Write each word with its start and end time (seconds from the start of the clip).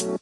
Yo, 0.00 0.18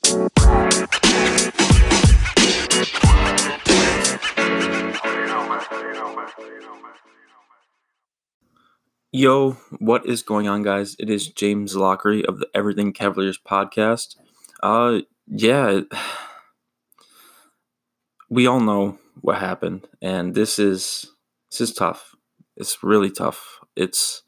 what 9.79 10.05
is 10.05 10.23
going 10.23 10.49
on, 10.49 10.65
guys? 10.65 10.97
It 10.99 11.09
is 11.09 11.29
James 11.29 11.77
Lockery 11.77 12.27
of 12.27 12.41
the 12.41 12.49
Everything 12.55 12.93
Cavaliers 12.93 13.39
podcast. 13.39 14.17
Uh, 14.61 15.03
yeah, 15.29 15.83
we 18.29 18.49
all 18.49 18.61
know 18.61 18.99
what 19.21 19.39
happened, 19.39 19.87
and 20.03 20.35
this 20.35 20.59
is 20.59 21.07
this 21.53 21.61
is 21.61 21.73
tough. 21.73 22.17
It's 22.57 22.83
really 22.83 23.13
tough. 23.13 23.61
It's 23.77 24.25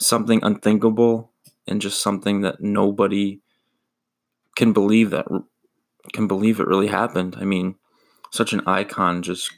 something 0.00 0.40
unthinkable, 0.42 1.30
and 1.68 1.80
just 1.80 2.02
something 2.02 2.40
that 2.40 2.60
nobody 2.60 3.42
can 4.60 4.74
believe 4.74 5.08
that 5.08 5.26
can 6.12 6.28
believe 6.28 6.60
it 6.60 6.66
really 6.66 6.88
happened. 6.88 7.34
I 7.40 7.44
mean, 7.44 7.76
such 8.30 8.52
an 8.52 8.60
icon 8.66 9.22
just 9.22 9.50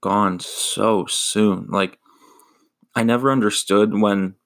gone 0.00 0.40
so 0.40 1.04
soon. 1.04 1.66
Like 1.68 1.98
I 2.94 3.02
never 3.02 3.30
understood 3.30 3.92
when, 4.00 4.36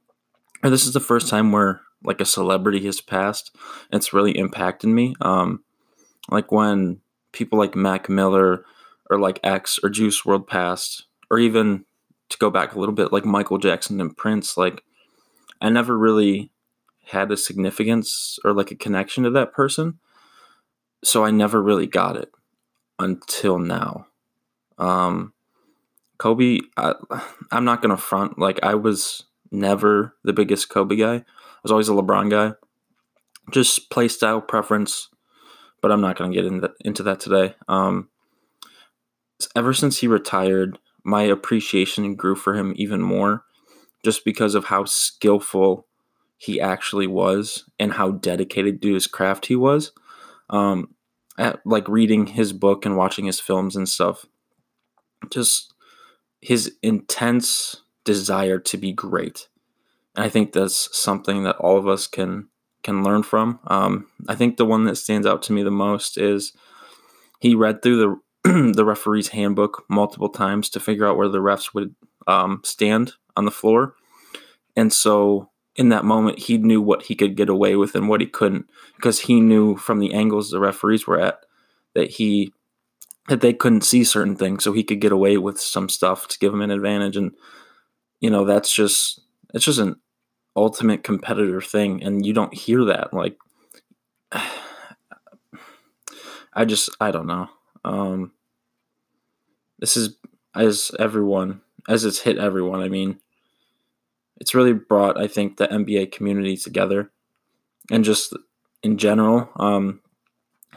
or 0.64 0.70
this 0.70 0.86
is 0.86 0.92
the 0.92 0.98
first 0.98 1.28
time 1.28 1.52
where 1.52 1.82
like 2.02 2.20
a 2.20 2.24
celebrity 2.24 2.84
has 2.86 3.00
passed. 3.00 3.54
It's 3.92 4.12
really 4.12 4.32
impacted 4.36 4.90
me. 4.90 5.14
Um, 5.20 5.62
like 6.28 6.50
when 6.50 7.00
people 7.30 7.56
like 7.56 7.76
Mac 7.76 8.08
Miller 8.08 8.64
or 9.08 9.20
like 9.20 9.38
X 9.44 9.78
or 9.84 9.88
Juice 9.88 10.22
WRLD 10.22 10.48
passed, 10.48 11.06
or 11.30 11.38
even 11.38 11.84
to 12.28 12.38
go 12.38 12.50
back 12.50 12.74
a 12.74 12.80
little 12.80 12.94
bit, 12.94 13.12
like 13.12 13.24
Michael 13.24 13.58
Jackson 13.58 14.00
and 14.00 14.16
Prince. 14.16 14.56
Like 14.56 14.82
I 15.60 15.70
never 15.70 15.96
really 15.96 16.51
had 17.04 17.30
a 17.30 17.36
significance 17.36 18.38
or 18.44 18.52
like 18.52 18.70
a 18.70 18.76
connection 18.76 19.24
to 19.24 19.30
that 19.30 19.52
person, 19.52 19.98
so 21.04 21.24
I 21.24 21.30
never 21.30 21.62
really 21.62 21.86
got 21.86 22.16
it 22.16 22.30
until 22.98 23.58
now. 23.58 24.06
Um, 24.78 25.32
Kobe, 26.18 26.60
I, 26.76 26.94
I'm 27.50 27.64
not 27.64 27.82
gonna 27.82 27.96
front. 27.96 28.38
Like 28.38 28.60
I 28.62 28.74
was 28.74 29.24
never 29.50 30.16
the 30.24 30.32
biggest 30.32 30.68
Kobe 30.68 30.96
guy. 30.96 31.16
I 31.16 31.24
was 31.62 31.72
always 31.72 31.88
a 31.88 31.92
LeBron 31.92 32.30
guy. 32.30 32.54
Just 33.50 33.90
play 33.90 34.08
style 34.08 34.40
preference, 34.40 35.08
but 35.80 35.90
I'm 35.90 36.00
not 36.00 36.16
gonna 36.16 36.32
get 36.32 36.46
into 36.46 36.72
into 36.80 37.02
that 37.02 37.20
today. 37.20 37.54
Um, 37.68 38.08
ever 39.56 39.74
since 39.74 39.98
he 39.98 40.06
retired, 40.06 40.78
my 41.04 41.22
appreciation 41.22 42.14
grew 42.14 42.36
for 42.36 42.54
him 42.54 42.72
even 42.76 43.02
more, 43.02 43.44
just 44.04 44.24
because 44.24 44.54
of 44.54 44.66
how 44.66 44.84
skillful 44.84 45.86
he 46.42 46.60
actually 46.60 47.06
was 47.06 47.70
and 47.78 47.92
how 47.92 48.10
dedicated 48.10 48.82
to 48.82 48.94
his 48.94 49.06
craft 49.06 49.46
he 49.46 49.54
was. 49.54 49.92
Um, 50.50 50.96
at, 51.38 51.60
like 51.64 51.88
reading 51.88 52.26
his 52.26 52.52
book 52.52 52.84
and 52.84 52.96
watching 52.96 53.26
his 53.26 53.38
films 53.38 53.76
and 53.76 53.88
stuff, 53.88 54.26
just 55.30 55.72
his 56.40 56.76
intense 56.82 57.82
desire 58.04 58.58
to 58.58 58.76
be 58.76 58.92
great. 58.92 59.46
And 60.16 60.24
I 60.24 60.28
think 60.28 60.52
that's 60.52 60.88
something 60.98 61.44
that 61.44 61.56
all 61.58 61.78
of 61.78 61.86
us 61.86 62.08
can 62.08 62.48
can 62.82 63.04
learn 63.04 63.22
from. 63.22 63.60
Um, 63.68 64.08
I 64.28 64.34
think 64.34 64.56
the 64.56 64.66
one 64.66 64.82
that 64.86 64.96
stands 64.96 65.28
out 65.28 65.42
to 65.44 65.52
me 65.52 65.62
the 65.62 65.70
most 65.70 66.18
is 66.18 66.52
he 67.38 67.54
read 67.54 67.82
through 67.82 68.18
the 68.44 68.72
the 68.74 68.84
referee's 68.84 69.28
handbook 69.28 69.84
multiple 69.88 70.28
times 70.28 70.68
to 70.70 70.80
figure 70.80 71.06
out 71.06 71.16
where 71.16 71.28
the 71.28 71.38
refs 71.38 71.72
would 71.72 71.94
um, 72.26 72.62
stand 72.64 73.12
on 73.36 73.44
the 73.44 73.52
floor, 73.52 73.94
and 74.74 74.92
so 74.92 75.51
in 75.76 75.88
that 75.88 76.04
moment 76.04 76.38
he 76.38 76.58
knew 76.58 76.82
what 76.82 77.04
he 77.04 77.14
could 77.14 77.36
get 77.36 77.48
away 77.48 77.76
with 77.76 77.94
and 77.94 78.08
what 78.08 78.20
he 78.20 78.26
couldn't 78.26 78.66
because 78.96 79.20
he 79.20 79.40
knew 79.40 79.76
from 79.76 80.00
the 80.00 80.12
angles 80.12 80.50
the 80.50 80.60
referees 80.60 81.06
were 81.06 81.18
at 81.18 81.40
that 81.94 82.10
he 82.10 82.52
that 83.28 83.40
they 83.40 83.52
couldn't 83.52 83.82
see 83.82 84.04
certain 84.04 84.36
things, 84.36 84.64
so 84.64 84.72
he 84.72 84.82
could 84.82 85.00
get 85.00 85.12
away 85.12 85.36
with 85.36 85.60
some 85.60 85.88
stuff 85.88 86.26
to 86.28 86.38
give 86.38 86.52
him 86.52 86.60
an 86.60 86.70
advantage. 86.70 87.16
And 87.16 87.32
you 88.20 88.30
know, 88.30 88.44
that's 88.44 88.74
just 88.74 89.20
it's 89.54 89.64
just 89.64 89.78
an 89.78 89.96
ultimate 90.56 91.04
competitor 91.04 91.60
thing, 91.60 92.02
and 92.02 92.26
you 92.26 92.32
don't 92.32 92.54
hear 92.54 92.84
that. 92.84 93.12
Like, 93.12 93.36
I 96.52 96.64
just 96.64 96.90
I 97.00 97.10
don't 97.10 97.26
know. 97.26 97.48
Um, 97.84 98.32
this 99.78 99.96
is 99.96 100.16
as 100.54 100.90
everyone 100.98 101.62
as 101.88 102.04
it's 102.04 102.20
hit 102.20 102.38
everyone. 102.38 102.80
I 102.80 102.88
mean, 102.88 103.18
it's 104.38 104.54
really 104.54 104.72
brought 104.72 105.20
I 105.20 105.26
think 105.26 105.56
the 105.56 105.68
NBA 105.68 106.12
community 106.12 106.56
together, 106.56 107.10
and 107.90 108.04
just 108.04 108.34
in 108.82 108.98
general. 108.98 109.48
Um, 109.56 110.00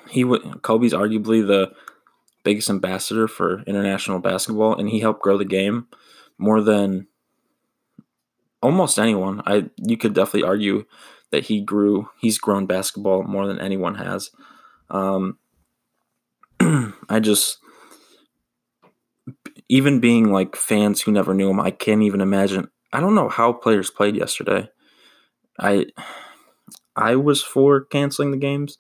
he 0.10 0.24
would 0.24 0.62
Kobe's 0.62 0.94
arguably 0.94 1.46
the 1.46 1.72
biggest 2.44 2.70
ambassador 2.70 3.28
for 3.28 3.62
international 3.62 4.20
basketball, 4.20 4.76
and 4.76 4.90
he 4.90 5.00
helped 5.00 5.22
grow 5.22 5.38
the 5.38 5.46
game 5.46 5.88
more 6.38 6.62
than 6.62 7.08
almost 8.62 9.00
anyone. 9.00 9.42
I 9.46 9.70
you 9.78 9.98
could 9.98 10.14
definitely 10.14 10.44
argue 10.44 10.86
that 11.32 11.46
he 11.46 11.62
grew. 11.62 12.10
He's 12.20 12.38
grown 12.38 12.66
basketball 12.66 13.24
more 13.24 13.48
than 13.48 13.60
anyone 13.60 13.96
has. 13.96 14.32
Um, 14.90 15.38
I 17.10 17.20
just 17.20 17.60
even 19.68 20.00
being 20.00 20.32
like 20.32 20.56
fans 20.56 21.02
who 21.02 21.12
never 21.12 21.34
knew 21.34 21.50
him, 21.50 21.60
I 21.60 21.72
can't 21.72 22.04
even 22.04 22.22
imagine. 22.22 22.70
I 22.96 23.02
don't 23.02 23.14
know 23.14 23.28
how 23.28 23.52
players 23.52 23.92
played 23.92 24.16
yesterday. 24.16 24.70
I 25.60 25.88
I 26.96 27.18
was 27.18 27.44
for 27.44 27.82
canceling 27.82 28.32
the 28.32 28.38
games, 28.38 28.78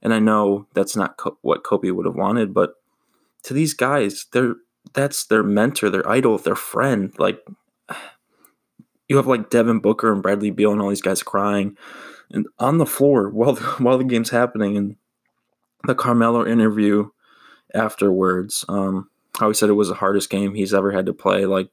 and 0.00 0.14
I 0.14 0.20
know 0.20 0.66
that's 0.72 0.96
not 0.96 1.18
co- 1.18 1.36
what 1.42 1.64
Kobe 1.64 1.90
would 1.90 2.06
have 2.06 2.14
wanted, 2.14 2.54
but 2.54 2.76
to 3.42 3.52
these 3.52 3.74
guys, 3.74 4.24
they're 4.32 4.54
that's 4.94 5.26
their 5.26 5.42
mentor, 5.42 5.90
their 5.90 6.08
idol, 6.08 6.38
their 6.38 6.56
friend. 6.56 7.12
Like 7.18 7.40
you 9.06 9.18
have 9.18 9.26
like 9.26 9.50
Devin 9.50 9.80
Booker 9.80 10.14
and 10.14 10.22
Bradley 10.22 10.50
Beal 10.50 10.72
and 10.72 10.80
all 10.80 10.88
these 10.88 11.02
guys 11.02 11.22
crying 11.22 11.76
and 12.30 12.46
on 12.58 12.78
the 12.78 12.86
floor 12.86 13.28
while 13.28 13.52
the, 13.52 13.62
while 13.84 13.98
the 13.98 14.04
game's 14.04 14.30
happening 14.30 14.78
and 14.78 14.96
the 15.86 15.94
Carmelo 15.94 16.46
interview 16.46 17.10
afterwards, 17.74 18.64
um, 18.70 19.10
how 19.38 19.48
he 19.48 19.54
said 19.54 19.68
it 19.68 19.74
was 19.74 19.88
the 19.88 19.94
hardest 19.94 20.30
game 20.30 20.54
he's 20.54 20.72
ever 20.72 20.90
had 20.90 21.04
to 21.04 21.12
play. 21.12 21.44
Like 21.44 21.68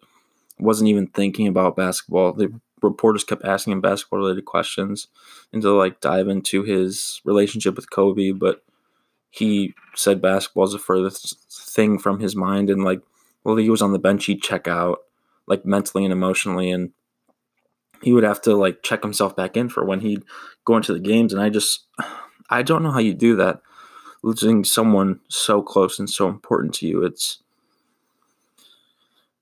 wasn't 0.60 0.90
even 0.90 1.08
thinking 1.08 1.48
about 1.48 1.76
basketball. 1.76 2.34
The 2.34 2.54
reporters 2.82 3.24
kept 3.24 3.46
asking 3.46 3.74
him 3.74 3.82
basketball 3.82 4.20
related 4.20 4.46
questions 4.46 5.08
and 5.52 5.62
to 5.62 5.72
like 5.72 6.02
dive 6.02 6.28
into 6.28 6.64
his 6.64 7.22
relationship 7.26 7.76
with 7.76 7.90
Kobe, 7.90 8.32
but 8.32 8.64
he 9.36 9.74
said 9.96 10.22
basketball 10.22 10.64
is 10.64 10.72
the 10.72 10.80
furthest 10.80 11.36
thing 11.74 12.00
from 12.00 12.20
his 12.20 12.36
mind 12.38 12.70
and 12.70 12.86
like 12.86 13.02
well 13.44 13.58
he 13.58 13.70
was 13.70 13.82
on 13.82 13.92
the 13.92 14.00
bench 14.00 14.26
he'd 14.26 14.42
check 14.42 14.66
out 14.66 15.00
like 15.46 15.66
mentally 15.66 16.06
and 16.06 16.14
emotionally 16.14 16.72
and 16.72 16.92
he 18.02 18.14
would 18.14 18.24
have 18.24 18.42
to 18.42 18.56
like 18.56 18.82
check 18.82 19.04
himself 19.04 19.36
back 19.36 19.58
in 19.58 19.68
for 19.68 19.84
when 19.84 20.00
he'd 20.00 20.24
go 20.64 20.78
into 20.78 20.94
the 20.94 21.02
games 21.02 21.34
and 21.34 21.42
i 21.42 21.50
just 21.50 21.86
i 22.50 22.62
don't 22.62 22.82
know 22.82 22.92
how 22.92 23.00
you 23.00 23.14
do 23.14 23.36
that 23.36 23.62
losing 24.24 24.64
someone 24.64 25.20
so 25.28 25.62
close 25.62 26.00
and 26.00 26.10
so 26.10 26.30
important 26.30 26.74
to 26.74 26.88
you 26.88 27.04
it's 27.04 27.44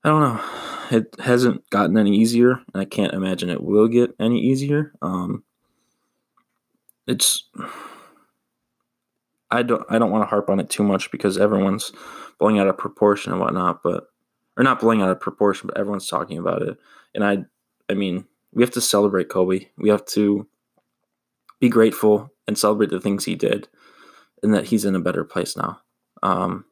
i 0.02 0.08
don't 0.08 0.20
know 0.20 0.73
it 0.90 1.14
hasn't 1.20 1.68
gotten 1.70 1.96
any 1.98 2.16
easier 2.16 2.52
and 2.52 2.80
i 2.80 2.84
can't 2.84 3.14
imagine 3.14 3.50
it 3.50 3.62
will 3.62 3.88
get 3.88 4.14
any 4.18 4.40
easier 4.40 4.92
um 5.02 5.42
it's 7.06 7.48
I 9.50 9.62
don't 9.62 9.84
I 9.88 9.98
don't 9.98 10.10
want 10.10 10.22
to 10.22 10.28
harp 10.28 10.50
on 10.50 10.58
it 10.58 10.68
too 10.68 10.82
much 10.82 11.10
because 11.10 11.38
everyone's 11.38 11.92
blowing 12.38 12.58
out 12.58 12.66
of 12.66 12.76
proportion 12.76 13.32
and 13.32 13.40
whatnot, 13.40 13.82
but 13.82 14.08
or 14.56 14.64
not 14.64 14.80
blowing 14.80 15.00
out 15.00 15.10
of 15.10 15.20
proportion, 15.20 15.68
but 15.68 15.78
everyone's 15.78 16.08
talking 16.08 16.38
about 16.38 16.62
it. 16.62 16.76
And 17.14 17.24
I 17.24 17.44
I 17.88 17.94
mean, 17.94 18.26
we 18.52 18.62
have 18.62 18.72
to 18.72 18.80
celebrate 18.80 19.28
Kobe. 19.28 19.66
We 19.78 19.90
have 19.90 20.04
to 20.06 20.46
be 21.60 21.68
grateful 21.68 22.30
and 22.48 22.58
celebrate 22.58 22.90
the 22.90 23.00
things 23.00 23.24
he 23.24 23.36
did 23.36 23.68
and 24.42 24.52
that 24.54 24.66
he's 24.66 24.84
in 24.84 24.96
a 24.96 25.00
better 25.00 25.24
place 25.24 25.56
now. 25.56 25.80
Um 26.22 26.64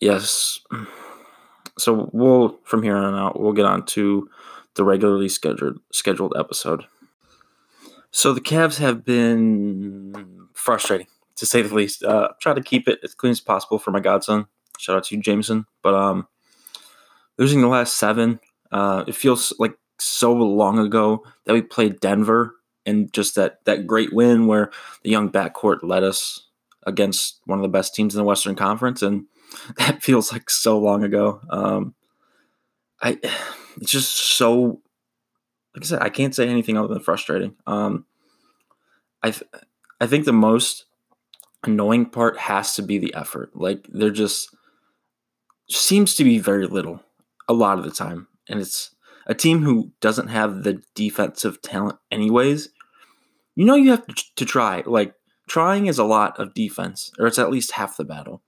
yes. 0.00 0.60
So 1.78 2.10
we'll 2.12 2.58
from 2.64 2.82
here 2.82 2.96
on 2.96 3.14
out 3.14 3.40
we'll 3.40 3.52
get 3.52 3.66
on 3.66 3.84
to 3.86 4.28
the 4.74 4.84
regularly 4.84 5.28
scheduled 5.28 5.78
scheduled 5.92 6.34
episode. 6.38 6.84
So 8.10 8.32
the 8.32 8.40
Cavs 8.40 8.78
have 8.78 9.04
been 9.04 10.48
frustrating 10.54 11.06
to 11.36 11.46
say 11.46 11.62
the 11.62 11.74
least. 11.74 12.02
Uh, 12.02 12.28
try 12.40 12.54
to 12.54 12.62
keep 12.62 12.88
it 12.88 12.98
as 13.02 13.14
clean 13.14 13.32
as 13.32 13.40
possible 13.40 13.78
for 13.78 13.90
my 13.90 14.00
godson. 14.00 14.46
Shout 14.78 14.96
out 14.96 15.04
to 15.04 15.16
you, 15.16 15.22
Jameson. 15.22 15.66
But 15.82 15.94
um, 15.94 16.26
losing 17.38 17.60
the 17.60 17.68
last 17.68 17.94
seven, 17.94 18.40
uh, 18.72 19.04
it 19.06 19.14
feels 19.14 19.52
like 19.58 19.76
so 19.98 20.32
long 20.32 20.78
ago 20.78 21.24
that 21.44 21.52
we 21.52 21.62
played 21.62 22.00
Denver 22.00 22.54
and 22.84 23.12
just 23.12 23.34
that 23.34 23.64
that 23.64 23.86
great 23.86 24.12
win 24.12 24.46
where 24.46 24.70
the 25.02 25.10
young 25.10 25.30
backcourt 25.30 25.78
led 25.82 26.04
us 26.04 26.48
against 26.86 27.40
one 27.46 27.58
of 27.58 27.62
the 27.62 27.68
best 27.68 27.94
teams 27.94 28.14
in 28.14 28.18
the 28.18 28.24
Western 28.24 28.54
Conference, 28.54 29.02
and 29.02 29.26
that 29.78 30.02
feels 30.02 30.32
like 30.32 30.50
so 30.50 30.78
long 30.78 31.04
ago. 31.04 31.40
Um, 31.50 31.94
I 33.02 33.18
it's 33.80 33.90
just 33.90 34.12
so 34.12 34.80
like 35.74 35.82
I 35.82 35.86
said, 35.86 36.02
I 36.02 36.08
can't 36.08 36.34
say 36.34 36.48
anything 36.48 36.76
other 36.76 36.88
than 36.88 37.02
frustrating. 37.02 37.54
Um, 37.66 38.06
I 39.22 39.34
I 40.00 40.06
think 40.06 40.24
the 40.24 40.32
most 40.32 40.86
annoying 41.64 42.06
part 42.06 42.38
has 42.38 42.74
to 42.74 42.82
be 42.82 42.98
the 42.98 43.14
effort. 43.14 43.50
Like 43.54 43.86
there 43.88 44.10
just 44.10 44.54
seems 45.68 46.14
to 46.14 46.24
be 46.24 46.38
very 46.38 46.66
little 46.66 47.02
a 47.48 47.52
lot 47.52 47.78
of 47.78 47.84
the 47.84 47.90
time. 47.90 48.28
And 48.48 48.60
it's 48.60 48.94
a 49.26 49.34
team 49.34 49.62
who 49.62 49.92
doesn't 50.00 50.28
have 50.28 50.62
the 50.62 50.82
defensive 50.94 51.60
talent 51.62 51.98
anyways. 52.10 52.68
You 53.54 53.64
know 53.64 53.74
you 53.74 53.90
have 53.90 54.06
to, 54.36 54.44
try. 54.44 54.82
Like 54.86 55.14
trying 55.48 55.86
is 55.86 55.98
a 55.98 56.04
lot 56.04 56.38
of 56.38 56.54
defense, 56.54 57.10
or 57.18 57.26
it's 57.26 57.38
at 57.38 57.50
least 57.50 57.72
half 57.72 57.96
the 57.96 58.04
battle. 58.04 58.42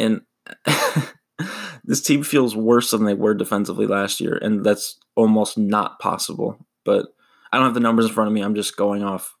And 0.00 0.22
this 1.84 2.02
team 2.02 2.22
feels 2.22 2.56
worse 2.56 2.90
than 2.90 3.04
they 3.04 3.14
were 3.14 3.34
defensively 3.34 3.86
last 3.86 4.20
year, 4.20 4.36
and 4.36 4.64
that's 4.64 4.98
almost 5.14 5.58
not 5.58 5.98
possible. 5.98 6.58
But 6.84 7.06
I 7.52 7.56
don't 7.56 7.66
have 7.66 7.74
the 7.74 7.80
numbers 7.80 8.06
in 8.06 8.12
front 8.12 8.28
of 8.28 8.34
me. 8.34 8.40
I'm 8.40 8.54
just 8.54 8.76
going 8.76 9.02
off 9.02 9.36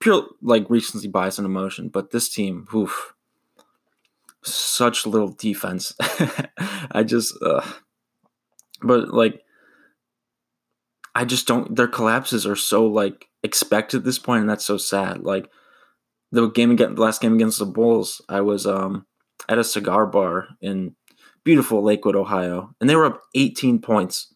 pure 0.00 0.26
like 0.42 0.68
recency 0.70 1.08
bias 1.08 1.38
and 1.38 1.46
emotion. 1.46 1.88
But 1.88 2.10
this 2.10 2.28
team, 2.28 2.66
oof, 2.74 3.14
such 4.42 5.06
little 5.06 5.28
defense. 5.32 5.94
I 6.90 7.02
just, 7.02 7.34
uh, 7.42 7.66
but 8.82 9.12
like, 9.12 9.42
I 11.14 11.24
just 11.24 11.46
don't. 11.46 11.74
Their 11.74 11.88
collapses 11.88 12.46
are 12.46 12.56
so 12.56 12.86
like 12.86 13.28
expected 13.42 13.98
at 13.98 14.04
this 14.04 14.18
point, 14.18 14.42
and 14.42 14.50
that's 14.50 14.66
so 14.66 14.76
sad. 14.76 15.22
Like 15.22 15.50
the 16.30 16.48
game 16.48 16.70
again, 16.70 16.94
the 16.94 17.02
last 17.02 17.22
game 17.22 17.34
against 17.34 17.58
the 17.58 17.64
Bulls, 17.64 18.20
I 18.28 18.42
was 18.42 18.66
um 18.66 19.06
at 19.48 19.58
a 19.58 19.64
cigar 19.64 20.06
bar 20.06 20.48
in 20.60 20.94
beautiful 21.44 21.82
Lakewood, 21.82 22.16
Ohio, 22.16 22.74
and 22.80 22.90
they 22.90 22.96
were 22.96 23.06
up 23.06 23.22
18 23.34 23.80
points. 23.80 24.34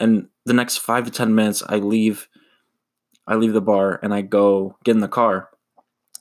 And 0.00 0.28
the 0.44 0.54
next 0.54 0.78
five 0.78 1.04
to 1.04 1.10
10 1.10 1.34
minutes, 1.34 1.62
I 1.66 1.76
leave, 1.76 2.28
I 3.26 3.34
leave 3.34 3.52
the 3.52 3.60
bar 3.60 4.00
and 4.02 4.14
I 4.14 4.22
go 4.22 4.76
get 4.84 4.92
in 4.92 5.00
the 5.00 5.08
car. 5.08 5.50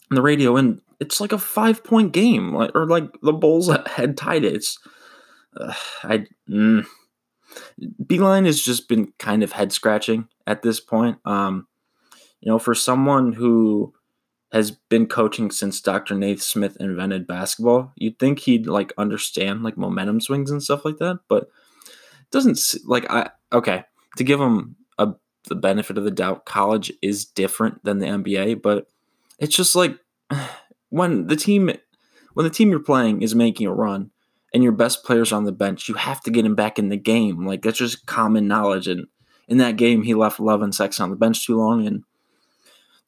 And 0.10 0.18
the 0.18 0.22
radio, 0.22 0.56
and 0.56 0.82
it's 1.00 1.20
like 1.20 1.32
a 1.32 1.38
five 1.38 1.84
point 1.84 2.12
game, 2.12 2.54
or 2.54 2.86
like 2.86 3.06
the 3.22 3.34
Bulls 3.34 3.70
had 3.88 4.18
tied 4.18 4.44
it. 4.44 4.56
It's, 4.56 4.78
uh, 5.58 5.74
I, 6.04 6.26
mm, 6.50 6.86
Beilein 8.04 8.46
has 8.46 8.62
just 8.62 8.88
been 8.88 9.14
kind 9.18 9.42
of 9.42 9.54
head 9.54 9.72
scratching 9.72 10.28
at 10.46 10.62
this 10.62 10.80
point. 10.80 11.18
Um, 11.26 11.68
you 12.42 12.52
know, 12.52 12.60
for 12.60 12.76
someone 12.76 13.34
who 13.34 13.95
has 14.56 14.72
been 14.72 15.06
coaching 15.06 15.52
since 15.52 15.82
Dr. 15.82 16.16
Naismith 16.16 16.78
invented 16.80 17.28
basketball. 17.28 17.92
You'd 17.98 18.18
think 18.18 18.40
he'd 18.40 18.68
like 18.68 18.94
understand 18.98 19.64
like 19.64 19.76
momentum 19.76 20.22
swings 20.22 20.50
and 20.50 20.64
stuff 20.64 20.86
like 20.86 20.96
that, 21.00 21.20
but 21.28 21.50
it 21.84 22.32
doesn't 22.32 22.58
like 22.86 23.06
I 23.12 23.32
okay 23.52 23.84
to 24.16 24.24
give 24.24 24.40
him 24.40 24.78
a 24.98 25.10
the 25.50 25.56
benefit 25.56 25.98
of 25.98 26.06
the 26.06 26.10
doubt. 26.10 26.46
College 26.46 26.90
is 27.02 27.26
different 27.26 27.84
than 27.84 28.00
the 28.00 28.06
NBA, 28.06 28.62
but 28.62 28.88
it's 29.40 29.54
just 29.54 29.76
like 29.76 30.00
when 30.90 31.28
the 31.28 31.36
team 31.36 31.70
when 32.34 32.46
the 32.46 32.50
team 32.50 32.70
you're 32.70 32.80
playing 32.80 33.24
is 33.24 33.36
making 33.36 33.68
a 33.68 33.74
run 33.74 34.12
and 34.54 34.64
your 34.64 34.72
best 34.72 35.04
players 35.04 35.34
on 35.34 35.44
the 35.44 35.52
bench, 35.52 35.90
you 35.90 35.96
have 35.96 36.22
to 36.22 36.32
get 36.32 36.46
him 36.46 36.56
back 36.56 36.80
in 36.80 36.88
the 36.88 36.96
game. 36.96 37.46
Like 37.46 37.62
that's 37.62 37.80
just 37.80 38.06
common 38.06 38.48
knowledge. 38.48 38.88
And 38.88 39.08
in 39.50 39.58
that 39.58 39.76
game, 39.76 40.04
he 40.04 40.14
left 40.14 40.40
Love 40.40 40.62
and 40.62 40.74
Sex 40.74 41.02
on 41.02 41.10
the 41.10 41.18
bench 41.18 41.46
too 41.46 41.58
long, 41.58 41.86
and 41.86 42.06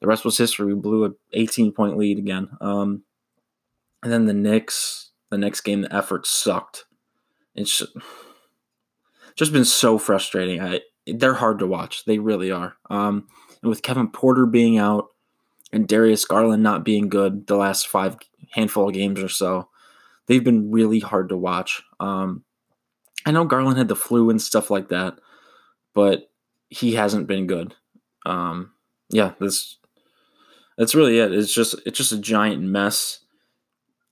the 0.00 0.06
rest 0.06 0.24
was 0.24 0.38
history. 0.38 0.66
We 0.66 0.80
blew 0.80 1.04
a 1.04 1.10
18 1.32 1.72
point 1.72 1.96
lead 1.96 2.18
again. 2.18 2.48
Um, 2.60 3.02
and 4.02 4.12
then 4.12 4.26
the 4.26 4.34
Knicks, 4.34 5.10
the 5.30 5.38
next 5.38 5.62
game, 5.62 5.82
the 5.82 5.94
effort 5.94 6.26
sucked. 6.26 6.84
It's 7.54 7.82
just 9.34 9.52
been 9.52 9.64
so 9.64 9.98
frustrating. 9.98 10.60
I 10.60 10.80
they're 11.06 11.34
hard 11.34 11.58
to 11.60 11.66
watch. 11.66 12.04
They 12.04 12.18
really 12.18 12.50
are. 12.50 12.76
Um, 12.90 13.26
and 13.62 13.70
with 13.70 13.82
Kevin 13.82 14.08
Porter 14.08 14.46
being 14.46 14.78
out 14.78 15.08
and 15.72 15.88
Darius 15.88 16.24
Garland 16.24 16.62
not 16.62 16.84
being 16.84 17.08
good 17.08 17.46
the 17.46 17.56
last 17.56 17.88
five 17.88 18.16
handful 18.52 18.88
of 18.88 18.94
games 18.94 19.20
or 19.20 19.28
so, 19.28 19.68
they've 20.26 20.44
been 20.44 20.70
really 20.70 21.00
hard 21.00 21.30
to 21.30 21.36
watch. 21.36 21.82
Um, 21.98 22.44
I 23.26 23.32
know 23.32 23.44
Garland 23.44 23.78
had 23.78 23.88
the 23.88 23.96
flu 23.96 24.30
and 24.30 24.40
stuff 24.40 24.70
like 24.70 24.88
that, 24.88 25.18
but 25.94 26.30
he 26.68 26.94
hasn't 26.94 27.26
been 27.26 27.46
good. 27.46 27.74
Um, 28.26 28.72
yeah, 29.10 29.32
this 29.40 29.78
that's 30.78 30.94
really 30.94 31.18
it. 31.18 31.32
It's 31.32 31.52
just 31.52 31.74
it's 31.84 31.98
just 31.98 32.12
a 32.12 32.18
giant 32.18 32.62
mess. 32.62 33.20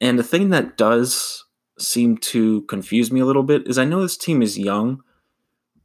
And 0.01 0.19
the 0.19 0.25
thing 0.25 0.51
that 0.51 0.77
does 0.77 1.45
seem 1.79 2.19
to 2.19 2.63
confuse 2.63 3.11
me 3.11 3.21
a 3.21 3.25
little 3.25 3.45
bit 3.45 3.67
is 3.67 3.79
I 3.79 3.85
know 3.85 4.03
this 4.03 4.17
team 4.17 4.43
is 4.43 4.59
young, 4.59 5.03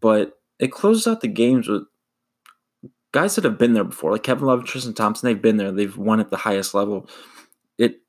but 0.01 0.39
it 0.59 0.71
closes 0.71 1.07
out 1.07 1.21
the 1.21 1.27
games 1.27 1.67
with 1.67 1.83
guys 3.11 3.35
that 3.35 3.43
have 3.43 3.57
been 3.57 3.73
there 3.73 3.83
before, 3.83 4.11
like 4.11 4.23
Kevin 4.23 4.45
Love 4.45 4.59
and 4.59 4.67
Tristan 4.67 4.93
Thompson. 4.93 5.27
They've 5.27 5.41
been 5.41 5.57
there. 5.57 5.71
They've 5.71 5.95
won 5.95 6.19
at 6.19 6.31
the 6.31 6.37
highest 6.37 6.73
level. 6.73 7.07
It 7.77 8.01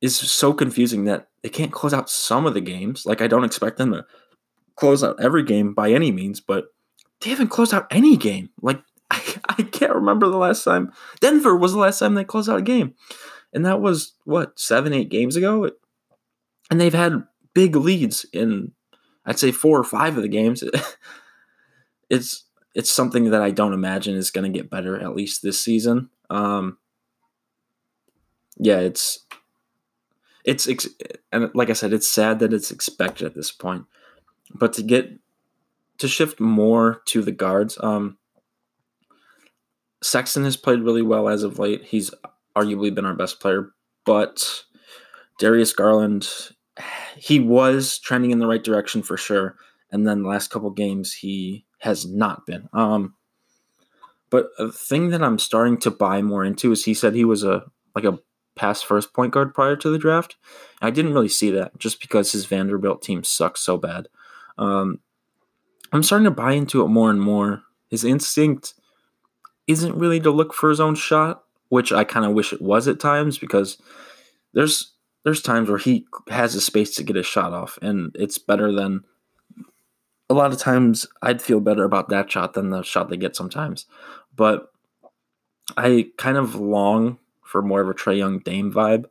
is 0.00 0.16
so 0.16 0.52
confusing 0.52 1.04
that 1.04 1.28
they 1.42 1.48
can't 1.48 1.72
close 1.72 1.92
out 1.92 2.08
some 2.08 2.46
of 2.46 2.54
the 2.54 2.60
games. 2.60 3.04
Like 3.04 3.20
I 3.20 3.26
don't 3.26 3.44
expect 3.44 3.78
them 3.78 3.92
to 3.92 4.06
close 4.76 5.02
out 5.02 5.20
every 5.20 5.42
game 5.42 5.74
by 5.74 5.90
any 5.90 6.12
means, 6.12 6.40
but 6.40 6.66
they 7.20 7.30
haven't 7.30 7.48
closed 7.48 7.74
out 7.74 7.88
any 7.90 8.16
game. 8.16 8.50
Like 8.62 8.80
I, 9.60 9.68
can't 9.68 9.94
remember 9.94 10.28
the 10.28 10.36
last 10.36 10.64
time. 10.64 10.92
Denver 11.20 11.56
was 11.56 11.72
the 11.72 11.78
last 11.78 11.98
time 11.98 12.14
they 12.14 12.24
closed 12.24 12.48
out 12.48 12.58
a 12.58 12.62
game. 12.62 12.94
And 13.52 13.64
that 13.66 13.80
was, 13.80 14.14
what, 14.24 14.58
seven, 14.58 14.92
eight 14.92 15.08
games 15.08 15.36
ago? 15.36 15.70
And 16.70 16.80
they've 16.80 16.94
had 16.94 17.24
big 17.54 17.76
leads 17.76 18.24
in, 18.32 18.72
I'd 19.24 19.38
say, 19.38 19.52
four 19.52 19.78
or 19.78 19.84
five 19.84 20.16
of 20.16 20.22
the 20.22 20.28
games. 20.28 20.62
it's 22.10 22.44
it's 22.74 22.90
something 22.90 23.30
that 23.30 23.42
I 23.42 23.50
don't 23.50 23.72
imagine 23.72 24.14
is 24.14 24.30
going 24.30 24.50
to 24.50 24.58
get 24.58 24.70
better 24.70 25.00
at 25.00 25.16
least 25.16 25.42
this 25.42 25.60
season. 25.60 26.08
Um, 26.28 26.78
yeah, 28.58 28.78
it's 28.78 29.26
it's 30.44 30.68
and 31.32 31.50
like 31.54 31.70
I 31.70 31.74
said, 31.74 31.92
it's 31.92 32.08
sad 32.08 32.38
that 32.38 32.52
it's 32.52 32.70
expected 32.70 33.26
at 33.26 33.34
this 33.34 33.50
point, 33.50 33.84
but 34.54 34.72
to 34.74 34.82
get 34.82 35.18
to 35.98 36.08
shift 36.08 36.40
more 36.40 37.02
to 37.06 37.22
the 37.22 37.32
guards, 37.32 37.78
um, 37.82 38.18
Sexton 40.02 40.44
has 40.44 40.56
played 40.56 40.80
really 40.80 41.02
well 41.02 41.28
as 41.28 41.42
of 41.42 41.58
late. 41.58 41.84
He's 41.84 42.10
arguably 42.56 42.94
been 42.94 43.04
our 43.04 43.14
best 43.14 43.40
player, 43.40 43.70
but 44.04 44.64
Darius 45.38 45.72
Garland, 45.72 46.28
he 47.16 47.40
was 47.40 47.98
trending 47.98 48.30
in 48.30 48.38
the 48.38 48.46
right 48.46 48.62
direction 48.62 49.02
for 49.02 49.16
sure. 49.16 49.56
And 49.92 50.06
then 50.06 50.22
the 50.22 50.28
last 50.28 50.50
couple 50.50 50.70
games, 50.70 51.12
he 51.12 51.64
has 51.78 52.06
not 52.06 52.46
been. 52.46 52.68
Um, 52.72 53.14
but 54.30 54.50
a 54.58 54.70
thing 54.70 55.10
that 55.10 55.22
I'm 55.22 55.38
starting 55.38 55.76
to 55.78 55.90
buy 55.90 56.22
more 56.22 56.44
into 56.44 56.70
is 56.70 56.84
he 56.84 56.94
said 56.94 57.14
he 57.14 57.24
was 57.24 57.42
a 57.42 57.64
like 57.94 58.04
a 58.04 58.18
pass 58.54 58.82
first 58.82 59.12
point 59.12 59.32
guard 59.32 59.52
prior 59.52 59.74
to 59.76 59.90
the 59.90 59.98
draft. 59.98 60.36
I 60.80 60.90
didn't 60.90 61.14
really 61.14 61.28
see 61.28 61.50
that 61.50 61.76
just 61.78 62.00
because 62.00 62.30
his 62.32 62.46
Vanderbilt 62.46 63.02
team 63.02 63.24
sucks 63.24 63.60
so 63.60 63.76
bad. 63.76 64.06
Um, 64.56 65.00
I'm 65.92 66.02
starting 66.04 66.26
to 66.26 66.30
buy 66.30 66.52
into 66.52 66.84
it 66.84 66.88
more 66.88 67.10
and 67.10 67.20
more. 67.20 67.62
His 67.88 68.04
instinct 68.04 68.74
isn't 69.70 69.96
really 69.96 70.20
to 70.20 70.30
look 70.30 70.52
for 70.54 70.70
his 70.70 70.80
own 70.80 70.94
shot, 70.94 71.44
which 71.68 71.92
I 71.92 72.04
kind 72.04 72.26
of 72.26 72.32
wish 72.32 72.52
it 72.52 72.62
was 72.62 72.88
at 72.88 73.00
times 73.00 73.38
because 73.38 73.78
there's 74.52 74.92
there's 75.24 75.42
times 75.42 75.68
where 75.68 75.78
he 75.78 76.06
has 76.28 76.54
the 76.54 76.60
space 76.60 76.94
to 76.94 77.02
get 77.02 77.16
his 77.16 77.26
shot 77.26 77.52
off, 77.52 77.78
and 77.82 78.14
it's 78.18 78.38
better 78.38 78.72
than 78.72 79.04
a 80.28 80.34
lot 80.34 80.52
of 80.52 80.58
times. 80.58 81.06
I'd 81.22 81.42
feel 81.42 81.60
better 81.60 81.84
about 81.84 82.08
that 82.08 82.30
shot 82.30 82.54
than 82.54 82.70
the 82.70 82.82
shot 82.82 83.08
they 83.08 83.16
get 83.16 83.36
sometimes, 83.36 83.86
but 84.34 84.72
I 85.76 86.08
kind 86.16 86.36
of 86.36 86.54
long 86.54 87.18
for 87.42 87.62
more 87.62 87.80
of 87.80 87.88
a 87.88 87.94
Trae 87.94 88.18
Young 88.18 88.38
Dame 88.40 88.72
vibe. 88.72 89.06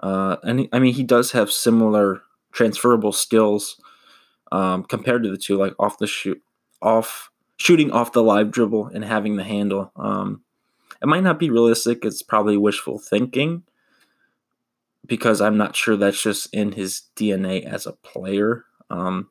Uh, 0.00 0.36
and 0.42 0.68
I 0.72 0.78
mean, 0.78 0.94
he 0.94 1.02
does 1.02 1.32
have 1.32 1.50
similar 1.50 2.22
transferable 2.52 3.12
skills 3.12 3.80
um, 4.52 4.84
compared 4.84 5.22
to 5.22 5.30
the 5.30 5.36
two, 5.36 5.56
like 5.56 5.74
off 5.78 5.98
the 5.98 6.06
shoot, 6.06 6.42
off 6.82 7.30
shooting 7.64 7.90
off 7.90 8.12
the 8.12 8.22
live 8.22 8.50
dribble 8.50 8.88
and 8.88 9.02
having 9.02 9.36
the 9.36 9.42
handle. 9.42 9.90
Um, 9.96 10.42
it 11.00 11.06
might 11.06 11.22
not 11.22 11.38
be 11.38 11.48
realistic. 11.48 12.04
It's 12.04 12.20
probably 12.20 12.58
wishful 12.58 12.98
thinking 12.98 13.62
because 15.06 15.40
I'm 15.40 15.56
not 15.56 15.74
sure 15.74 15.96
that's 15.96 16.22
just 16.22 16.52
in 16.52 16.72
his 16.72 17.04
DNA 17.16 17.64
as 17.64 17.86
a 17.86 17.92
player. 17.92 18.66
Um, 18.90 19.30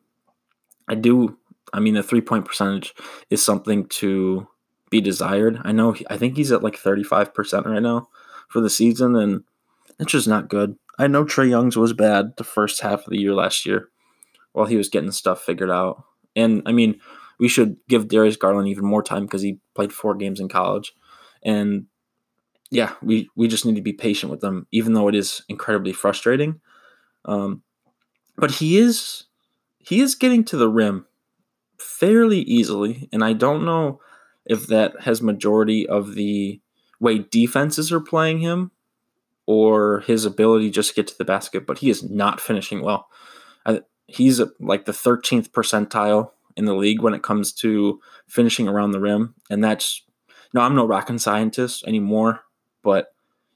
I 0.87 0.95
do. 0.95 1.37
I 1.73 1.79
mean, 1.79 1.93
the 1.93 2.01
three 2.01 2.21
point 2.21 2.45
percentage 2.45 2.95
is 3.29 3.43
something 3.43 3.85
to 3.99 4.47
be 4.89 4.99
desired. 4.99 5.61
I 5.63 5.71
know. 5.71 5.95
I 6.09 6.17
think 6.17 6.35
he's 6.35 6.51
at 6.51 6.63
like 6.63 6.75
35% 6.75 7.65
right 7.65 7.83
now 7.83 8.07
for 8.49 8.61
the 8.61 8.69
season, 8.69 9.15
and 9.15 9.43
it's 9.99 10.11
just 10.11 10.27
not 10.27 10.49
good. 10.49 10.75
I 10.97 11.05
know 11.05 11.23
Trae 11.23 11.49
Young's 11.49 11.77
was 11.77 11.93
bad 11.93 12.35
the 12.37 12.43
first 12.43 12.81
half 12.81 13.05
of 13.05 13.11
the 13.11 13.19
year 13.19 13.35
last 13.35 13.63
year 13.63 13.89
while 14.53 14.65
he 14.65 14.75
was 14.75 14.89
getting 14.89 15.11
stuff 15.11 15.43
figured 15.43 15.69
out. 15.69 16.03
And 16.35 16.63
I 16.65 16.71
mean, 16.71 16.99
we 17.39 17.47
should 17.47 17.77
give 17.87 18.07
Darius 18.07 18.37
Garland 18.37 18.67
even 18.67 18.85
more 18.85 19.03
time 19.03 19.25
because 19.25 19.41
he 19.41 19.59
played 19.75 19.93
four 19.93 20.15
games 20.15 20.39
in 20.39 20.49
college. 20.49 20.93
And 21.43 21.85
yeah, 22.71 22.93
we, 23.01 23.29
we 23.35 23.47
just 23.47 23.65
need 23.65 23.75
to 23.75 23.81
be 23.81 23.93
patient 23.93 24.31
with 24.31 24.41
them, 24.41 24.67
even 24.71 24.93
though 24.93 25.07
it 25.07 25.15
is 25.15 25.43
incredibly 25.49 25.93
frustrating. 25.93 26.59
Um, 27.25 27.63
but 28.37 28.51
he 28.51 28.77
is 28.77 29.25
he 29.79 30.01
is 30.01 30.15
getting 30.15 30.43
to 30.45 30.57
the 30.57 30.69
rim 30.69 31.05
fairly 31.77 32.39
easily, 32.39 33.09
and 33.11 33.23
I 33.23 33.33
don't 33.33 33.65
know 33.65 33.99
if 34.45 34.67
that 34.67 35.01
has 35.01 35.21
majority 35.21 35.87
of 35.87 36.15
the 36.15 36.61
way 36.99 37.19
defenses 37.19 37.91
are 37.91 37.99
playing 37.99 38.39
him 38.39 38.71
or 39.45 39.99
his 40.01 40.25
ability 40.25 40.69
just 40.69 40.89
to 40.89 40.95
get 40.95 41.07
to 41.07 41.17
the 41.17 41.25
basket, 41.25 41.67
but 41.67 41.79
he 41.79 41.89
is 41.89 42.09
not 42.09 42.41
finishing 42.41 42.81
well. 42.81 43.07
he's 44.07 44.41
like 44.59 44.85
the 44.85 44.91
13th 44.91 45.49
percentile 45.49 46.31
in 46.55 46.65
the 46.65 46.75
league 46.75 47.01
when 47.01 47.13
it 47.13 47.23
comes 47.23 47.51
to 47.53 47.99
finishing 48.27 48.67
around 48.67 48.91
the 48.91 48.99
rim, 48.99 49.35
and 49.49 49.63
that's 49.63 50.03
no, 50.53 50.61
I'm 50.61 50.75
no 50.75 50.85
rocket 50.85 51.19
scientist 51.19 51.83
anymore, 51.85 52.41
but 52.83 53.13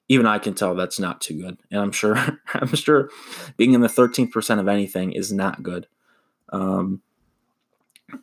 even 0.10 0.26
I 0.26 0.40
can 0.40 0.54
tell 0.54 0.74
that's 0.74 1.00
not 1.00 1.22
too 1.22 1.42
good. 1.42 1.58
And 1.70 1.82
I'm 1.82 1.92
sure 1.92 2.16
I'm 2.54 2.74
sure 2.76 3.10
being 3.58 3.74
in 3.74 3.82
the 3.82 3.88
13th 3.88 4.32
percent 4.32 4.60
of 4.60 4.68
anything 4.68 5.12
is 5.12 5.32
not 5.32 5.64
good. 5.64 5.88
Um, 6.50 7.02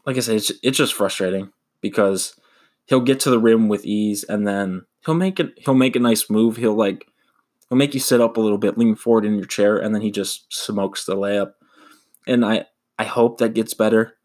like 0.07 0.17
I 0.17 0.21
said, 0.21 0.37
it's 0.37 0.53
it's 0.63 0.79
just 0.79 0.95
frustrating 0.95 1.53
because 1.81 2.39
he'll 2.87 3.01
get 3.01 3.21
to 3.21 3.31
the 3.31 3.39
rim 3.39 3.69
with 3.69 3.85
ease 3.85 4.25
and 4.25 4.47
then 4.47 4.83
he'll 5.05 5.15
make 5.15 5.39
it 5.39 5.53
he'll 5.59 5.75
make 5.75 5.97
a 5.97 6.01
nice 6.01 6.31
move. 6.31 6.57
He'll 6.57 6.75
like 6.75 7.07
he'll 7.69 7.79
make 7.79 7.95
you 7.95 8.01
sit 8.01 8.21
up 8.21 8.37
a 8.37 8.41
little 8.41 8.59
bit, 8.59 8.79
lean 8.79 8.97
forward 8.97 9.25
in 9.25 9.35
your 9.35 9.47
chair, 9.47 9.77
and 9.77 9.95
then 9.95 10.03
he 10.03 10.11
just 10.11 10.53
smokes 10.53 11.05
the 11.05 11.17
layup. 11.17 11.53
And 12.27 12.45
I 12.45 12.67
I 12.99 13.05
hope 13.05 13.39
that 13.39 13.55
gets 13.55 13.75
better. 13.75 14.17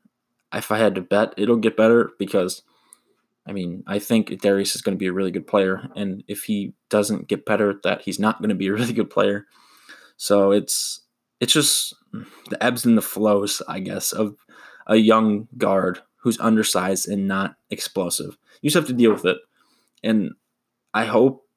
If 0.53 0.72
I 0.72 0.77
had 0.77 0.96
to 0.96 1.01
bet, 1.01 1.34
it'll 1.38 1.58
get 1.58 1.77
better 1.77 2.12
because 2.18 2.63
I 3.50 3.51
mean, 3.51 3.84
I 3.88 3.98
think 3.98 4.41
Darius 4.41 4.75
is 4.75 4.84
going 4.84 4.96
to 4.96 5.00
be 5.00 5.08
a 5.08 5.13
really 5.13 5.32
good 5.32 5.48
player, 5.48 5.89
and 5.96 6.24
if 6.27 6.44
he 6.44 6.74
doesn't 6.89 7.27
get 7.27 7.46
better 7.46 7.72
at 7.72 7.82
that, 7.82 8.03
he's 8.03 8.20
not 8.20 8.39
going 8.39 8.50
to 8.50 8.56
be 8.56 8.68
a 8.68 8.74
really 8.74 8.94
good 8.94 9.10
player. 9.10 9.48
So 10.18 10.51
it's 10.51 11.01
it's 11.39 11.53
just 11.53 11.96
the 12.50 12.63
ebbs 12.63 12.86
and 12.86 12.98
the 12.98 13.01
flows, 13.01 13.62
I 13.68 13.79
guess, 13.79 14.12
of 14.12 14.36
a 14.88 14.98
young 14.98 15.48
guard 15.58 16.00
who's 16.18 16.39
undersized 16.39 17.08
and 17.08 17.27
not 17.27 17.56
explosive. 17.70 18.38
You 18.62 18.70
just 18.70 18.75
have 18.75 18.88
to 18.88 18.94
deal 18.94 19.13
with 19.13 19.25
it, 19.25 19.38
and 20.03 20.34
I 20.94 21.06
hope 21.06 21.48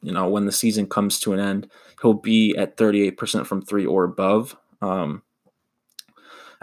you 0.00 0.12
know 0.12 0.28
when 0.28 0.46
the 0.46 0.52
season 0.52 0.86
comes 0.86 1.18
to 1.20 1.32
an 1.32 1.40
end, 1.40 1.68
he'll 2.02 2.14
be 2.14 2.54
at 2.56 2.76
38% 2.76 3.46
from 3.46 3.62
three 3.62 3.86
or 3.86 4.04
above. 4.04 4.56
Um, 4.80 5.22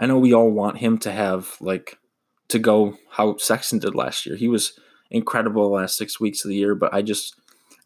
I 0.00 0.06
know 0.06 0.18
we 0.18 0.32
all 0.32 0.50
want 0.50 0.78
him 0.78 0.98
to 0.98 1.12
have 1.12 1.56
like 1.60 1.98
to 2.48 2.58
go 2.58 2.96
how 3.10 3.36
Sexton 3.36 3.78
did 3.78 3.94
last 3.94 4.24
year. 4.24 4.34
He 4.34 4.48
was 4.48 4.72
incredible 5.10 5.62
the 5.62 5.76
last 5.76 5.96
six 5.96 6.18
weeks 6.18 6.44
of 6.44 6.48
the 6.48 6.56
year, 6.56 6.74
but 6.74 6.92
I 6.94 7.02
just 7.02 7.38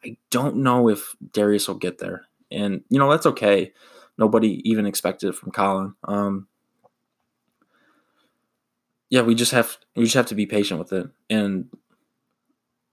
I 0.05 0.17
don't 0.31 0.57
know 0.57 0.89
if 0.89 1.17
Darius 1.33 1.67
will 1.67 1.75
get 1.75 1.99
there. 1.99 2.27
And 2.53 2.83
you 2.89 2.99
know 3.01 3.11
that's 3.11 3.27
okay. 3.27 3.73
Nobody 4.17 4.63
even 4.69 4.87
expected 4.87 5.31
it 5.31 5.35
from 5.35 5.51
Colin. 5.51 5.95
Um, 6.05 6.47
yeah, 9.11 9.23
we 9.23 9.35
just 9.35 9.53
have 9.53 9.77
we 9.97 10.05
just 10.05 10.15
have 10.15 10.27
to 10.27 10.37
be 10.37 10.47
patient 10.47 10.79
with 10.79 10.93
it. 10.93 11.09
And 11.29 11.69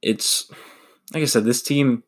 it's 0.01 0.49
like 1.13 1.21
I 1.21 1.25
said, 1.25 1.45
this 1.45 1.61
team. 1.61 2.03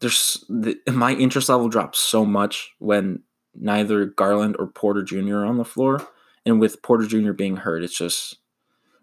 There's 0.00 0.44
the, 0.50 0.78
my 0.92 1.14
interest 1.14 1.48
level 1.48 1.70
drops 1.70 1.98
so 1.98 2.26
much 2.26 2.74
when 2.78 3.22
neither 3.58 4.04
Garland 4.06 4.56
or 4.58 4.66
Porter 4.66 5.02
Jr. 5.02 5.44
on 5.44 5.58
the 5.58 5.64
floor, 5.64 6.06
and 6.44 6.60
with 6.60 6.82
Porter 6.82 7.06
Jr. 7.06 7.32
being 7.32 7.56
hurt, 7.56 7.82
it's 7.82 7.96
just 7.96 8.38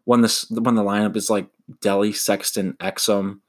when 0.06 0.22
this 0.22 0.50
when 0.50 0.76
the 0.76 0.84
lineup 0.84 1.16
is 1.16 1.30
like 1.30 1.48
Delly, 1.82 2.16
Sexton, 2.16 2.74
Exum, 2.80 3.40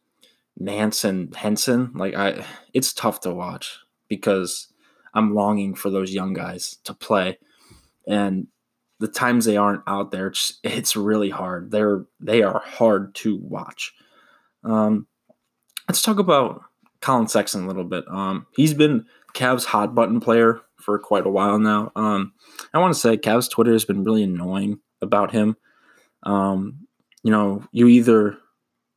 Nance, 0.58 1.04
and 1.04 1.34
Henson, 1.34 1.92
like 1.94 2.14
I, 2.14 2.44
it's 2.72 2.92
tough 2.92 3.20
to 3.20 3.32
watch 3.32 3.78
because 4.08 4.68
I'm 5.14 5.34
longing 5.34 5.74
for 5.74 5.90
those 5.90 6.12
young 6.12 6.32
guys 6.32 6.78
to 6.84 6.94
play, 6.94 7.38
and 8.06 8.48
the 9.00 9.08
times 9.08 9.44
they 9.44 9.56
aren't 9.56 9.82
out 9.86 10.10
there, 10.10 10.28
it's, 10.28 10.58
it's 10.62 10.96
really 10.96 11.30
hard. 11.30 11.70
They're 11.70 12.04
they 12.20 12.42
are 12.42 12.62
hard 12.64 13.14
to 13.16 13.36
watch. 13.36 13.94
Um, 14.62 15.06
let's 15.88 16.02
talk 16.02 16.18
about 16.18 16.62
Colin 17.00 17.28
Sexton 17.28 17.64
a 17.64 17.66
little 17.66 17.84
bit. 17.84 18.04
Um, 18.08 18.46
he's 18.56 18.74
been 18.74 19.06
Cavs 19.34 19.66
hot 19.66 19.94
button 19.94 20.20
player 20.20 20.60
for 20.84 20.98
quite 20.98 21.26
a 21.26 21.30
while 21.30 21.58
now. 21.58 21.90
Um, 21.96 22.32
I 22.72 22.78
want 22.78 22.94
to 22.94 23.00
say 23.00 23.16
Cavs 23.16 23.50
Twitter 23.50 23.72
has 23.72 23.84
been 23.84 24.04
really 24.04 24.22
annoying 24.22 24.80
about 25.00 25.32
him. 25.32 25.56
Um, 26.22 26.86
you 27.22 27.30
know, 27.30 27.64
you 27.72 27.88
either 27.88 28.38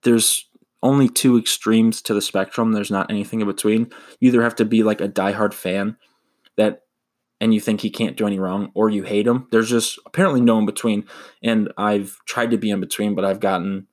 there's 0.04 0.48
only 0.84 1.10
two 1.10 1.38
extremes 1.38 2.02
to 2.04 2.14
the 2.14 2.22
spectrum. 2.22 2.72
There's 2.72 2.92
not 2.92 3.10
anything 3.10 3.42
in 3.42 3.48
between. 3.48 3.92
You 4.20 4.30
either 4.30 4.44
have 4.44 4.56
to 4.56 4.66
be 4.66 4.84
like 4.84 5.02
a 5.02 5.10
diehard 5.10 5.54
fan 5.54 5.98
that 6.58 6.84
and 7.40 7.54
you 7.54 7.60
think 7.60 7.82
he 7.82 7.90
can't 7.90 8.18
do 8.18 8.28
any 8.28 8.40
wrong 8.40 8.72
or 8.74 8.90
you 8.90 9.04
hate 9.04 9.28
him. 9.28 9.48
There's 9.52 9.70
just 9.70 10.00
apparently 10.06 10.42
no 10.42 10.58
in 10.60 10.66
between. 10.66 11.06
And 11.44 11.72
I've 11.78 12.18
tried 12.26 12.52
to 12.52 12.58
be 12.58 12.72
in 12.72 12.80
between, 12.80 13.16
but 13.16 13.26
I've 13.26 13.40
gotten 13.40 13.88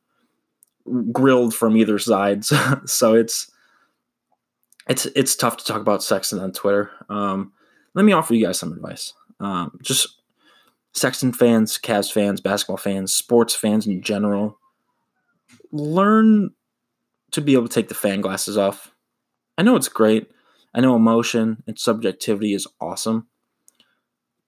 grilled 1.13 1.55
from 1.55 1.77
either 1.77 1.99
sides. 1.99 2.53
so 2.87 3.15
it's 3.15 3.51
it's 4.89 5.07
it's 5.07 5.37
tough 5.37 5.57
to 5.59 5.65
talk 5.65 5.81
about 5.81 6.03
Sexton 6.03 6.39
on 6.39 6.53
Twitter. 6.53 6.91
Um, 7.09 7.53
let 7.95 8.05
me 8.05 8.13
offer 8.13 8.35
you 8.35 8.45
guys 8.45 8.59
some 8.59 8.73
advice. 8.73 9.13
Um, 9.41 9.79
just 9.83 10.21
Sexton 10.93 11.33
fans, 11.33 11.79
Cavs 11.79 12.13
fans, 12.13 12.41
basketball 12.41 12.77
fans, 12.77 13.15
sports 13.15 13.55
fans 13.55 13.87
in 13.87 14.03
general, 14.03 14.59
learn 15.73 16.51
to 17.33 17.41
be 17.41 17.55
able 17.55 17.69
to 17.69 17.75
take 17.75 17.89
the 17.89 17.95
fan 17.95 18.21
glasses 18.21 18.57
off. 18.57 18.93
I 19.59 19.63
know 19.63 19.77
it's 19.77 19.89
great. 19.89 20.31
I 20.73 20.81
know 20.81 20.97
emotion 20.97 21.63
and 21.67 21.79
subjectivity 21.79 22.55
is 22.55 22.67
awesome. 22.81 23.29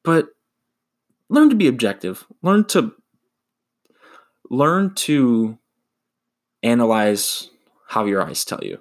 But 0.04 0.28
learn 1.28 1.50
to 1.50 1.56
be 1.56 1.66
objective. 1.66 2.24
Learn 2.42 2.64
to 2.66 2.92
learn 4.50 4.94
to 4.94 5.58
analyze 6.62 7.50
how 7.88 8.04
your 8.04 8.22
eyes 8.22 8.44
tell 8.44 8.60
you. 8.62 8.78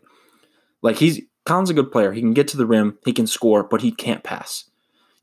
Like 0.81 0.97
he's 0.97 1.21
Colin's 1.45 1.69
a 1.69 1.75
good 1.75 1.91
player. 1.91 2.11
He 2.11 2.21
can 2.21 2.33
get 2.33 2.47
to 2.49 2.57
the 2.57 2.65
rim, 2.65 2.97
he 3.05 3.13
can 3.13 3.27
score, 3.27 3.63
but 3.63 3.81
he 3.81 3.91
can't 3.91 4.23
pass. 4.23 4.69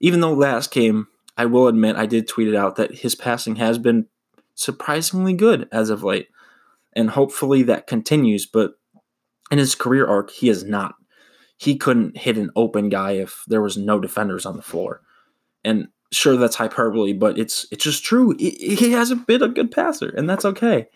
Even 0.01 0.21
though 0.21 0.33
last 0.33 0.71
game 0.71 1.09
I 1.37 1.47
will 1.47 1.69
admit 1.69 1.97
I 1.97 2.07
did 2.07 2.29
tweet 2.29 2.49
it 2.49 2.55
out 2.55 2.77
that 2.77 2.97
his 2.97 3.15
passing 3.15 3.57
has 3.57 3.79
been 3.79 4.07
surprisingly 4.55 5.35
good 5.35 5.69
as 5.73 5.91
of 5.91 6.03
late. 6.03 6.29
And 6.95 7.11
hopefully 7.11 7.63
that 7.65 7.87
continues, 7.87 8.47
but 8.47 8.75
in 9.51 9.59
his 9.59 9.75
career 9.75 10.07
arc, 10.07 10.31
he 10.31 10.49
is 10.49 10.65
not. 10.65 10.95
He 11.57 11.77
couldn't 11.77 12.19
hit 12.19 12.37
an 12.37 12.51
open 12.55 12.89
guy 12.89 13.13
if 13.13 13.45
there 13.47 13.63
was 13.63 13.77
no 13.79 13.99
defenders 13.99 14.45
on 14.45 14.57
the 14.57 14.63
floor. 14.63 15.01
And 15.65 15.89
sure 16.11 16.37
that's 16.37 16.57
hyperbole, 16.57 17.15
but 17.15 17.39
it's 17.39 17.67
it's 17.71 17.85
just 17.85 18.05
true. 18.05 18.35
He, 18.39 18.51
he 18.51 18.93
hasn't 18.93 19.27
been 19.27 19.43
a 19.43 19.49
good 19.49 19.71
passer, 19.71 20.09
and 20.09 20.29
that's 20.29 20.45
okay. 20.45 20.89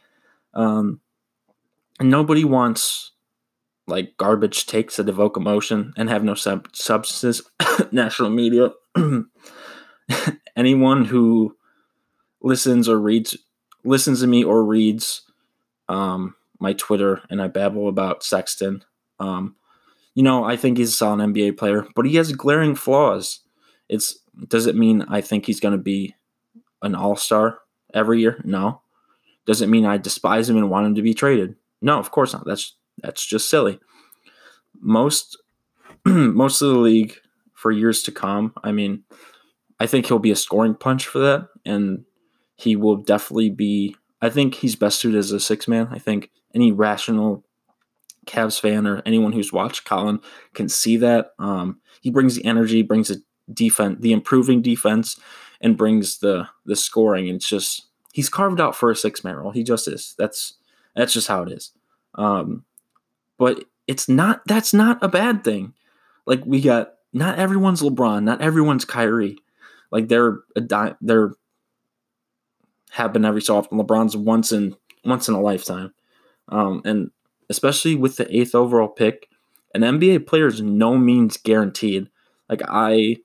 Um, 0.55 1.01
and 1.99 2.11
nobody 2.11 2.45
wants 2.45 3.13
like 3.87 4.17
garbage 4.17 4.67
takes 4.67 4.97
that 4.97 5.09
evoke 5.09 5.37
emotion 5.37 5.93
and 5.97 6.09
have 6.09 6.25
no 6.25 6.35
sub- 6.35 6.69
substances. 6.75 7.43
National 7.93 8.31
media 8.31 8.71
anyone 10.57 11.05
who 11.05 11.57
listens 12.41 12.89
or 12.89 12.99
reads 12.99 13.37
listens 13.85 14.21
to 14.21 14.27
me 14.27 14.43
or 14.43 14.65
reads 14.65 15.23
um, 15.89 16.35
my 16.59 16.73
Twitter 16.73 17.23
and 17.31 17.41
I 17.41 17.49
babble 17.49 17.89
about 17.89 18.25
Sexton, 18.25 18.85
um, 19.21 19.55
you 20.15 20.23
know, 20.23 20.45
I 20.45 20.57
think 20.57 20.79
he's 20.79 20.91
a 20.91 20.97
solid 20.97 21.21
NBA 21.21 21.59
player, 21.59 21.87
but 21.95 22.07
he 22.07 22.17
has 22.17 22.33
glaring 22.33 22.75
flaws. 22.75 23.41
It's 23.89 24.19
does 24.49 24.67
it 24.67 24.75
mean 24.75 25.03
I 25.09 25.21
think 25.21 25.47
he's 25.47 25.61
going 25.61 25.77
to 25.77 25.83
be 25.83 26.15
an 26.83 26.95
all 26.95 27.17
star 27.17 27.59
every 27.95 28.21
year? 28.21 28.41
No. 28.45 28.81
Does 29.47 29.63
it 29.63 29.69
mean 29.69 29.87
I 29.87 29.97
despise 29.97 30.51
him 30.51 30.57
and 30.57 30.71
want 30.71 30.87
him 30.87 30.95
to 30.97 31.03
be 31.03 31.15
traded? 31.15 31.55
No, 31.81 31.99
of 31.99 32.11
course 32.11 32.33
not. 32.33 32.45
That's 32.45 32.75
that's 32.99 33.25
just 33.25 33.51
silly. 33.51 33.79
Most 34.81 35.37
most 36.05 36.63
of 36.63 36.69
the 36.69 36.79
league 36.79 37.17
for 37.55 37.71
years 37.71 38.03
to 38.05 38.13
come. 38.13 38.53
I 38.63 38.73
mean, 38.73 39.05
I 39.81 39.87
think 39.87 40.07
he'll 40.07 40.19
be 40.19 40.31
a 40.31 40.37
scoring 40.37 40.75
punch 40.75 41.07
for 41.07 41.19
that, 41.19 41.49
and 41.65 42.05
he 42.57 42.77
will 42.77 42.97
definitely 42.97 43.51
be. 43.51 43.97
I 44.23 44.31
think 44.31 44.55
he's 44.55 44.77
best 44.77 45.01
suited 45.01 45.19
as 45.19 45.33
a 45.33 45.41
six 45.41 45.69
man. 45.69 45.89
I 45.91 45.99
think 45.99 46.31
any 46.55 46.73
rational 46.73 47.45
Cavs 48.27 48.61
fan 48.61 48.87
or 48.87 49.03
anyone 49.07 49.33
who's 49.33 49.53
watched 49.53 49.85
Colin 49.85 50.21
can 50.55 50.69
see 50.69 50.97
that. 50.99 51.33
Um, 51.39 51.81
he 52.01 52.11
brings 52.11 52.35
the 52.35 52.45
energy, 52.45 52.83
brings 52.83 53.09
the 53.09 53.23
defense, 53.53 53.99
the 54.01 54.13
improving 54.13 54.63
defense, 54.63 55.19
and 55.61 55.77
brings 55.77 56.19
the 56.19 56.49
the 56.65 56.77
scoring. 56.77 57.29
And 57.29 57.37
it's 57.37 57.49
just 57.49 57.87
he's 58.13 58.29
carved 58.29 58.61
out 58.61 58.77
for 58.77 58.91
a 58.91 58.97
six 58.97 59.25
man 59.25 59.37
role. 59.37 59.53
He 59.53 59.63
just 59.63 59.89
is. 59.89 60.15
That's 60.19 60.55
that's 60.95 61.13
just 61.13 61.29
how 61.29 61.43
it 61.43 61.53
is. 61.53 61.73
Um, 62.15 62.65
but 63.39 63.65
it's 63.87 64.09
not. 64.09 64.43
That's 64.47 64.75
not 64.75 65.03
a 65.03 65.09
bad 65.09 65.45
thing. 65.45 65.75
Like 66.27 66.45
we 66.45 66.61
got. 66.61 66.93
Not 67.13 67.39
everyone's 67.39 67.81
LeBron. 67.81 68.25
Not 68.25 68.43
everyone's 68.43 68.85
Kyrie. 68.85 69.39
Like 69.91 70.09
they're 70.09 70.41
a 70.55 70.61
di- 70.61 70.97
they're 71.01 71.33
happen 72.91 73.25
every 73.25 73.43
so 73.43 73.57
often. 73.57 73.79
LeBron's 73.79 74.17
once 74.17 74.53
in 74.53 74.75
once 75.05 75.29
in 75.29 75.35
a 75.35 75.41
lifetime, 75.41 75.95
um, 76.49 76.83
and 76.85 77.11
especially 77.49 77.95
with 77.95 78.17
the 78.17 78.37
eighth 78.37 78.55
overall 78.55 78.89
pick, 78.89 79.29
an 79.75 79.83
NBA 79.83 80.27
player 80.27 80.47
is 80.47 80.61
no 80.61 80.97
means 80.97 81.37
guaranteed. 81.37 82.09
Like 82.49 82.63
I, 82.67 83.19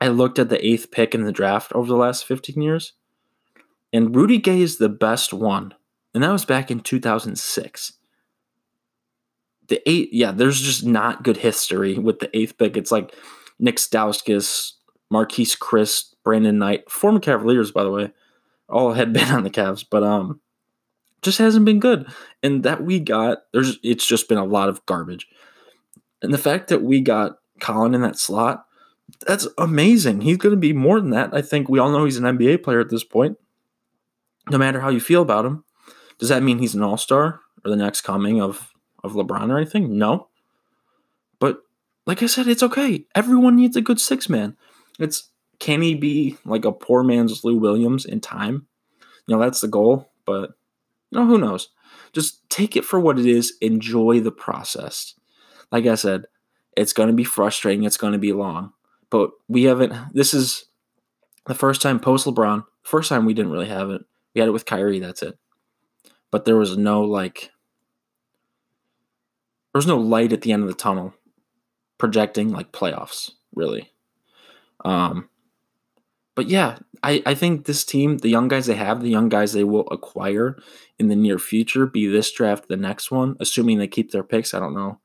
I 0.00 0.08
looked 0.08 0.38
at 0.38 0.48
the 0.48 0.64
eighth 0.64 0.90
pick 0.90 1.14
in 1.14 1.24
the 1.24 1.32
draft 1.32 1.72
over 1.72 1.88
the 1.88 1.96
last 1.96 2.24
fifteen 2.24 2.62
years, 2.62 2.92
and 3.92 4.14
Rudy 4.14 4.38
Gay 4.38 4.60
is 4.60 4.78
the 4.78 4.88
best 4.88 5.32
one, 5.32 5.74
and 6.14 6.22
that 6.22 6.32
was 6.32 6.44
back 6.44 6.70
in 6.70 6.80
two 6.80 7.00
thousand 7.00 7.38
six. 7.38 7.94
The 9.68 9.82
eight, 9.88 10.10
yeah, 10.12 10.30
there's 10.30 10.60
just 10.60 10.84
not 10.84 11.22
good 11.22 11.38
history 11.38 11.98
with 11.98 12.18
the 12.18 12.36
eighth 12.36 12.58
pick. 12.58 12.76
It's 12.76 12.92
like 12.92 13.14
Nick 13.58 13.76
Stauskas, 13.76 14.72
Marquese 15.12 15.58
Chriss, 15.58 16.14
Brandon 16.24 16.58
Knight, 16.58 16.90
former 16.90 17.20
Cavaliers, 17.20 17.70
by 17.70 17.84
the 17.84 17.90
way, 17.90 18.12
all 18.68 18.92
had 18.92 19.12
been 19.12 19.28
on 19.28 19.42
the 19.44 19.50
Cavs, 19.50 19.84
but 19.88 20.02
um, 20.02 20.40
just 21.22 21.38
hasn't 21.38 21.64
been 21.64 21.80
good. 21.80 22.06
And 22.42 22.62
that 22.64 22.84
we 22.84 23.00
got, 23.00 23.38
there's, 23.52 23.78
it's 23.82 24.06
just 24.06 24.28
been 24.28 24.38
a 24.38 24.44
lot 24.44 24.68
of 24.68 24.84
garbage. 24.86 25.26
And 26.22 26.32
the 26.32 26.38
fact 26.38 26.68
that 26.68 26.82
we 26.82 27.00
got 27.00 27.38
Colin 27.60 27.94
in 27.94 28.02
that 28.02 28.18
slot, 28.18 28.66
that's 29.26 29.46
amazing. 29.58 30.22
He's 30.22 30.38
going 30.38 30.54
to 30.54 30.60
be 30.60 30.72
more 30.72 31.00
than 31.00 31.10
that. 31.10 31.34
I 31.34 31.42
think 31.42 31.68
we 31.68 31.78
all 31.78 31.90
know 31.90 32.04
he's 32.04 32.16
an 32.16 32.24
NBA 32.24 32.62
player 32.62 32.80
at 32.80 32.90
this 32.90 33.04
point. 33.04 33.38
No 34.50 34.58
matter 34.58 34.80
how 34.80 34.90
you 34.90 35.00
feel 35.00 35.22
about 35.22 35.46
him, 35.46 35.64
does 36.18 36.28
that 36.28 36.42
mean 36.42 36.58
he's 36.58 36.74
an 36.74 36.82
all 36.82 36.96
star 36.96 37.40
or 37.64 37.70
the 37.70 37.76
next 37.76 38.02
coming 38.02 38.40
of 38.40 38.73
of 39.04 39.12
LeBron 39.12 39.50
or 39.50 39.58
anything? 39.58 39.96
No. 39.98 40.28
But 41.38 41.58
like 42.06 42.22
I 42.22 42.26
said, 42.26 42.48
it's 42.48 42.62
okay. 42.62 43.04
Everyone 43.14 43.54
needs 43.54 43.76
a 43.76 43.82
good 43.82 44.00
six 44.00 44.28
man. 44.28 44.56
It's 44.98 45.30
can 45.60 45.82
he 45.82 45.94
be 45.94 46.36
like 46.44 46.64
a 46.64 46.72
poor 46.72 47.02
man's 47.02 47.44
Lou 47.44 47.56
Williams 47.56 48.04
in 48.04 48.20
time? 48.20 48.66
You 49.26 49.36
know, 49.36 49.40
that's 49.40 49.60
the 49.60 49.68
goal, 49.68 50.10
but 50.26 50.50
you 51.10 51.18
know, 51.18 51.26
who 51.26 51.38
knows? 51.38 51.68
Just 52.12 52.48
take 52.50 52.76
it 52.76 52.84
for 52.84 52.98
what 52.98 53.18
it 53.18 53.26
is, 53.26 53.56
enjoy 53.60 54.20
the 54.20 54.32
process. 54.32 55.14
Like 55.70 55.86
I 55.86 55.94
said, 55.94 56.26
it's 56.76 56.92
going 56.92 57.08
to 57.08 57.14
be 57.14 57.24
frustrating, 57.24 57.84
it's 57.84 57.96
going 57.96 58.12
to 58.12 58.18
be 58.18 58.32
long, 58.32 58.72
but 59.10 59.30
we 59.48 59.64
haven't 59.64 59.92
this 60.12 60.34
is 60.34 60.66
the 61.46 61.54
first 61.54 61.82
time 61.82 62.00
post 62.00 62.26
LeBron, 62.26 62.64
first 62.82 63.08
time 63.08 63.24
we 63.24 63.34
didn't 63.34 63.52
really 63.52 63.68
have 63.68 63.90
it. 63.90 64.02
We 64.34 64.40
had 64.40 64.48
it 64.48 64.52
with 64.52 64.66
Kyrie, 64.66 64.98
that's 64.98 65.22
it. 65.22 65.38
But 66.30 66.44
there 66.44 66.56
was 66.56 66.76
no 66.76 67.02
like 67.02 67.50
there 69.74 69.78
was 69.80 69.88
no 69.88 69.98
light 69.98 70.32
at 70.32 70.42
the 70.42 70.52
end 70.52 70.62
of 70.62 70.68
the 70.68 70.74
tunnel 70.74 71.12
projecting 71.98 72.52
like 72.52 72.70
playoffs, 72.70 73.32
really. 73.56 73.90
Um, 74.84 75.28
but 76.36 76.48
yeah, 76.48 76.78
I, 77.02 77.24
I 77.26 77.34
think 77.34 77.64
this 77.64 77.84
team, 77.84 78.18
the 78.18 78.28
young 78.28 78.46
guys 78.46 78.66
they 78.66 78.76
have, 78.76 79.02
the 79.02 79.10
young 79.10 79.28
guys 79.28 79.52
they 79.52 79.64
will 79.64 79.88
acquire 79.90 80.56
in 81.00 81.08
the 81.08 81.16
near 81.16 81.40
future, 81.40 81.86
be 81.86 82.06
this 82.06 82.30
draft, 82.30 82.68
the 82.68 82.76
next 82.76 83.10
one, 83.10 83.36
assuming 83.40 83.78
they 83.78 83.88
keep 83.88 84.12
their 84.12 84.22
picks. 84.22 84.54
I 84.54 84.60
don't 84.60 84.74
know. 84.74 85.00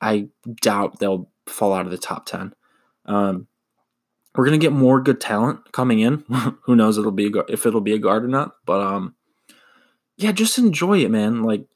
I 0.00 0.28
doubt 0.62 1.00
they'll 1.00 1.28
fall 1.46 1.72
out 1.72 1.86
of 1.86 1.90
the 1.90 1.98
top 1.98 2.26
10. 2.26 2.54
Um, 3.06 3.48
we're 4.36 4.44
gonna 4.44 4.58
get 4.58 4.72
more 4.72 5.00
good 5.00 5.20
talent 5.20 5.72
coming 5.72 5.98
in. 5.98 6.24
Who 6.62 6.76
knows 6.76 6.98
it'll 6.98 7.10
be 7.10 7.26
a, 7.26 7.52
if 7.52 7.66
it'll 7.66 7.80
be 7.80 7.94
a 7.94 7.98
guard 7.98 8.24
or 8.24 8.28
not? 8.28 8.52
But 8.64 8.80
um, 8.80 9.16
yeah, 10.16 10.30
just 10.30 10.58
enjoy 10.58 10.98
it, 11.00 11.10
man. 11.10 11.42
Like 11.42 11.66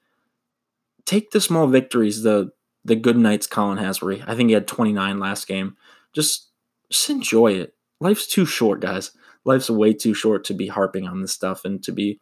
take 1.08 1.30
the 1.30 1.40
small 1.40 1.66
victories, 1.66 2.22
the 2.22 2.50
the 2.84 2.94
good 2.94 3.16
nights 3.16 3.46
Colin 3.46 3.78
has 3.78 4.00
where 4.00 4.14
he, 4.14 4.22
I 4.26 4.34
think 4.34 4.48
he 4.48 4.54
had 4.54 4.68
29 4.68 5.18
last 5.18 5.48
game. 5.48 5.76
Just 6.12 6.50
just 6.90 7.08
enjoy 7.08 7.52
it. 7.52 7.74
Life's 7.98 8.26
too 8.26 8.44
short, 8.44 8.80
guys. 8.80 9.12
Life's 9.44 9.70
way 9.70 9.94
too 9.94 10.14
short 10.14 10.44
to 10.44 10.54
be 10.54 10.68
harping 10.68 11.06
on 11.06 11.22
this 11.22 11.32
stuff 11.32 11.64
and 11.64 11.82
to 11.82 11.92
be 11.92 12.20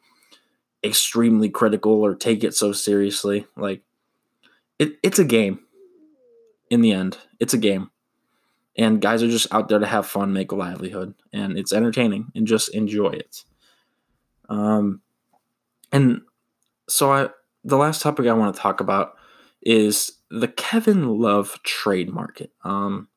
extremely 0.84 1.48
critical 1.48 1.92
or 1.92 2.14
take 2.14 2.44
it 2.44 2.54
so 2.54 2.72
seriously. 2.72 3.46
Like 3.56 3.82
it, 4.78 4.96
it's 5.02 5.18
a 5.18 5.24
game. 5.24 5.60
In 6.70 6.80
the 6.80 6.92
end, 6.92 7.18
it's 7.40 7.54
a 7.54 7.58
game. 7.58 7.90
And 8.76 9.00
guys 9.00 9.22
are 9.22 9.28
just 9.28 9.52
out 9.52 9.68
there 9.68 9.78
to 9.78 9.86
have 9.86 10.06
fun, 10.06 10.32
make 10.32 10.52
a 10.52 10.56
livelihood, 10.56 11.14
and 11.32 11.58
it's 11.58 11.72
entertaining 11.72 12.30
and 12.34 12.46
just 12.46 12.74
enjoy 12.74 13.10
it. 13.10 13.44
Um 14.48 15.00
and 15.90 16.20
so 16.88 17.12
I 17.12 17.28
the 17.66 17.76
last 17.76 18.00
topic 18.00 18.26
I 18.26 18.32
want 18.32 18.54
to 18.54 18.60
talk 18.60 18.80
about 18.80 19.16
is 19.60 20.12
the 20.30 20.46
Kevin 20.46 21.18
Love 21.18 21.60
trade 21.64 22.08
market. 22.08 22.52
Um, 22.62 23.08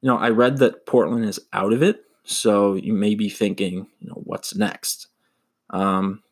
you 0.00 0.08
know, 0.08 0.16
I 0.16 0.28
read 0.28 0.58
that 0.58 0.86
Portland 0.86 1.24
is 1.24 1.40
out 1.52 1.72
of 1.72 1.82
it, 1.82 2.04
so 2.22 2.74
you 2.74 2.92
may 2.92 3.16
be 3.16 3.28
thinking, 3.28 3.88
you 3.98 4.08
know, 4.08 4.22
what's 4.24 4.54
next? 4.54 5.08
Um, 5.70 6.22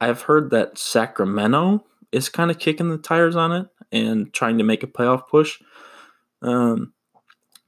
I've 0.00 0.22
heard 0.22 0.50
that 0.50 0.78
Sacramento 0.78 1.84
is 2.12 2.28
kind 2.28 2.52
of 2.52 2.58
kicking 2.60 2.90
the 2.90 2.98
tires 2.98 3.34
on 3.34 3.50
it 3.50 3.66
and 3.90 4.32
trying 4.32 4.58
to 4.58 4.64
make 4.64 4.84
a 4.84 4.88
playoff 4.88 5.26
push. 5.28 5.60
Um, 6.40 6.92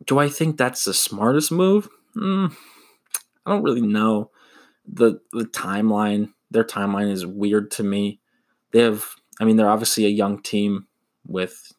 do 0.07 0.19
I 0.19 0.29
think 0.29 0.57
that's 0.57 0.85
the 0.85 0.95
smartest 0.95 1.51
move? 1.51 1.89
Mm, 2.17 2.55
I 3.45 3.51
don't 3.51 3.65
really 3.65 3.83
know. 3.83 4.31
the 4.87 5.21
The 5.33 5.45
timeline, 5.45 6.33
their 6.53 6.65
timeline 6.65 7.11
is 7.11 7.27
weird 7.27 7.73
to 7.73 7.83
me 7.83 8.21
they 8.75 8.81
have 8.81 9.07
I 9.41 9.45
mean 9.45 9.57
they're 9.57 9.71
obviously 9.71 10.05
a 10.05 10.11
young 10.11 10.43
team 10.43 10.87
with 11.27 11.73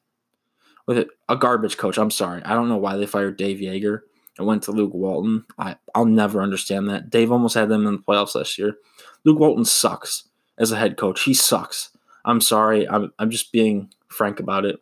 with 0.87 1.07
a 1.29 1.35
garbage 1.35 1.77
coach. 1.77 1.97
I'm 1.97 2.11
sorry. 2.11 2.41
I 2.43 2.53
don't 2.53 2.69
know 2.69 2.77
why 2.77 2.95
they 2.95 3.05
fired 3.05 3.37
Dave 3.37 3.59
Joerger 3.59 4.01
and 4.37 4.47
went 4.47 4.63
to 4.63 4.71
Luke 4.71 4.93
Walton. 4.93 5.45
I, 5.57 5.75
I'll 5.93 6.05
never 6.05 6.41
understand 6.41 6.89
that. 6.89 7.09
Dave 7.09 7.31
almost 7.31 7.55
had 7.55 7.69
them 7.69 7.87
in 7.87 7.93
the 7.93 8.01
playoffs 8.01 8.35
last 8.35 8.57
year. 8.57 8.75
Luke 9.23 9.39
Walton 9.39 9.65
sucks 9.65 10.27
as 10.57 10.71
a 10.71 10.77
head 10.77 10.97
coach. 10.97 11.23
He 11.23 11.33
sucks. 11.33 11.89
I'm 12.25 12.41
sorry. 12.41 12.87
I'm, 12.87 13.11
I'm 13.19 13.29
just 13.29 13.51
being 13.51 13.89
frank 14.09 14.39
about 14.39 14.65
it. 14.65 14.79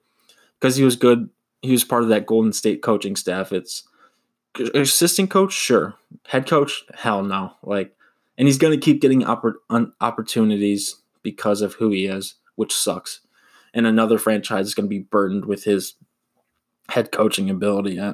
Because 0.60 0.76
he 0.76 0.84
was 0.84 0.96
good. 0.96 1.30
He 1.62 1.72
was 1.72 1.84
part 1.84 2.04
of 2.04 2.10
that 2.10 2.26
Golden 2.26 2.54
State 2.54 2.82
coaching 2.82 3.16
staff. 3.16 3.54
It's 3.54 3.88
assistant 4.74 5.30
coach, 5.30 5.54
sure. 5.54 5.96
Head 6.28 6.48
coach, 6.48 6.84
hell 6.94 7.24
no. 7.24 7.54
Like, 7.64 7.96
and 8.38 8.48
he's 8.48 8.58
going 8.58 8.78
to 8.78 8.84
keep 8.84 9.02
getting 9.02 9.22
oppor- 9.22 9.92
opportunities 10.02 10.96
because 11.24 11.62
of 11.62 11.74
who 11.76 11.90
he 11.90 12.06
is, 12.06 12.36
which 12.56 12.74
sucks. 12.74 13.22
And 13.74 13.88
another 13.88 14.20
franchise 14.20 14.68
is 14.68 14.76
going 14.76 14.86
to 14.86 14.90
be 14.90 15.00
burdened 15.00 15.46
with 15.46 15.64
his 15.64 15.96
head 16.90 17.12
coaching 17.12 17.50
ability. 17.50 18.00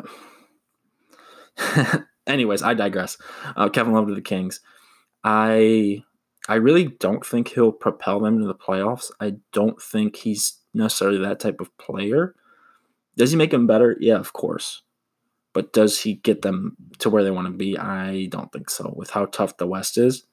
Anyways, 2.28 2.64
I 2.64 2.74
digress. 2.74 3.18
Uh, 3.56 3.70
Kevin 3.70 3.94
Love 3.94 4.08
to 4.08 4.16
the 4.16 4.22
Kings. 4.22 4.62
I 5.24 6.04
I 6.48 6.56
really 6.56 6.86
don't 6.86 7.26
think 7.26 7.50
he'll 7.50 7.72
propel 7.72 8.20
them 8.20 8.40
to 8.40 8.48
the 8.48 8.56
playoffs. 8.56 9.12
I 9.20 9.36
don't 9.52 9.82
think 9.82 10.16
he's 10.16 10.58
necessarily 10.74 11.20
that 11.20 11.40
type 11.40 11.60
of 11.60 11.76
player. 11.78 12.36
Does 13.18 13.32
he 13.32 13.38
make 13.38 13.52
them 13.52 13.68
better? 13.68 13.98
Yeah, 14.00 14.16
of 14.16 14.34
course. 14.34 14.82
But 15.54 15.74
does 15.74 16.00
he 16.00 16.16
get 16.16 16.42
them 16.42 16.78
to 17.00 17.10
where 17.10 17.24
they 17.24 17.32
want 17.32 17.48
to 17.48 17.54
be? 17.54 17.78
I 17.78 18.28
don't 18.28 18.52
think 18.52 18.70
so. 18.70 18.94
With 18.96 19.10
how 19.10 19.26
tough 19.26 19.58
the 19.58 19.68
West 19.68 19.98
is. 19.98 20.24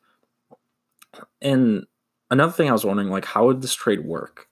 And 1.42 1.86
another 2.30 2.52
thing 2.52 2.68
I 2.68 2.72
was 2.72 2.84
wondering, 2.84 3.10
like, 3.10 3.24
how 3.24 3.46
would 3.46 3.62
this 3.62 3.74
trade 3.74 4.04
work? 4.04 4.48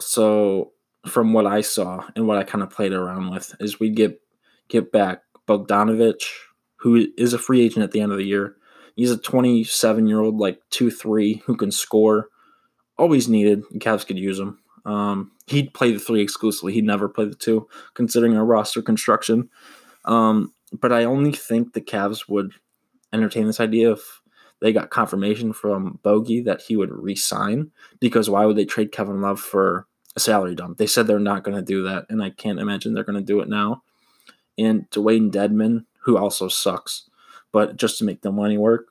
So, 0.00 0.72
from 1.06 1.32
what 1.32 1.46
I 1.46 1.60
saw 1.60 2.04
and 2.16 2.26
what 2.26 2.38
I 2.38 2.44
kind 2.44 2.62
of 2.62 2.70
played 2.70 2.92
around 2.92 3.30
with, 3.30 3.54
is 3.60 3.80
we 3.80 3.90
get 3.90 4.20
get 4.68 4.92
back 4.92 5.22
Bogdanovich, 5.46 6.24
who 6.76 7.06
is 7.16 7.32
a 7.32 7.38
free 7.38 7.62
agent 7.62 7.82
at 7.84 7.92
the 7.92 8.00
end 8.00 8.12
of 8.12 8.18
the 8.18 8.24
year. 8.24 8.56
He's 8.96 9.10
a 9.10 9.16
27 9.16 10.06
year 10.06 10.20
old, 10.20 10.38
like 10.38 10.60
two 10.70 10.90
three, 10.90 11.42
who 11.46 11.56
can 11.56 11.70
score. 11.70 12.28
Always 12.96 13.28
needed. 13.28 13.62
The 13.70 13.78
Cavs 13.78 14.06
could 14.06 14.18
use 14.18 14.38
him. 14.38 14.58
Um, 14.84 15.32
he'd 15.46 15.74
play 15.74 15.92
the 15.92 15.98
three 15.98 16.20
exclusively. 16.20 16.72
He'd 16.72 16.84
never 16.84 17.08
play 17.08 17.26
the 17.26 17.34
two, 17.34 17.68
considering 17.94 18.36
our 18.36 18.44
roster 18.44 18.82
construction. 18.82 19.48
Um, 20.04 20.52
but 20.72 20.92
I 20.92 21.04
only 21.04 21.32
think 21.32 21.72
the 21.72 21.80
Cavs 21.80 22.28
would 22.28 22.52
entertain 23.12 23.46
this 23.46 23.60
idea 23.60 23.92
if 23.92 24.20
they 24.60 24.72
got 24.72 24.90
confirmation 24.90 25.52
from 25.52 25.98
Bogey 26.02 26.40
that 26.42 26.62
he 26.62 26.76
would 26.76 26.90
resign 26.90 27.70
because 28.00 28.28
why 28.28 28.44
would 28.44 28.56
they 28.56 28.64
trade 28.64 28.92
Kevin 28.92 29.20
Love 29.20 29.40
for 29.40 29.86
a 30.16 30.20
salary 30.20 30.54
dump? 30.54 30.78
They 30.78 30.86
said 30.86 31.06
they're 31.06 31.18
not 31.18 31.44
going 31.44 31.56
to 31.56 31.62
do 31.62 31.84
that, 31.84 32.06
and 32.08 32.22
I 32.22 32.30
can't 32.30 32.58
imagine 32.58 32.94
they're 32.94 33.04
going 33.04 33.18
to 33.18 33.24
do 33.24 33.40
it 33.40 33.48
now. 33.48 33.82
And 34.56 34.90
Dewayne 34.90 35.30
Dedmon, 35.30 35.84
who 36.00 36.18
also 36.18 36.48
sucks, 36.48 37.08
but 37.52 37.76
just 37.76 37.98
to 37.98 38.04
make 38.04 38.22
the 38.22 38.32
money 38.32 38.58
work, 38.58 38.88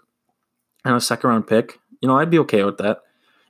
and 0.85 0.95
a 0.95 1.01
second 1.01 1.29
round 1.29 1.47
pick, 1.47 1.79
you 2.01 2.07
know, 2.07 2.17
I'd 2.17 2.29
be 2.29 2.39
okay 2.39 2.63
with 2.63 2.77
that. 2.77 3.01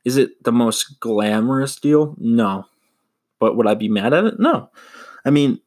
Is 0.03 0.17
it 0.17 0.43
the 0.43 0.51
most 0.51 0.99
glamorous 0.99 1.75
deal? 1.75 2.15
No. 2.17 2.65
But 3.39 3.55
would 3.55 3.67
I 3.67 3.75
be 3.75 3.89
mad 3.89 4.13
at 4.13 4.23
it? 4.23 4.39
No. 4.39 4.71
I 5.25 5.29
mean, 5.29 5.59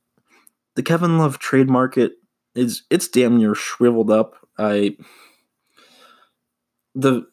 the 0.74 0.82
Kevin 0.82 1.18
Love 1.18 1.38
trade 1.38 1.68
market 1.68 2.12
is 2.54 2.82
it's 2.90 3.06
damn 3.06 3.38
near 3.38 3.54
shriveled 3.54 4.10
up. 4.10 4.34
I 4.58 4.96
the 6.94 7.26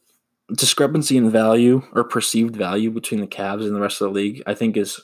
discrepancy 0.54 1.18
in 1.18 1.30
value 1.30 1.84
or 1.94 2.04
perceived 2.04 2.56
value 2.56 2.92
between 2.92 3.22
the 3.22 3.28
Cavs 3.28 3.66
and 3.66 3.76
the 3.76 3.82
rest 3.82 4.02
of 4.02 4.08
the 4.08 4.14
league, 4.14 4.44
I 4.46 4.54
think 4.54 4.78
is 4.78 5.02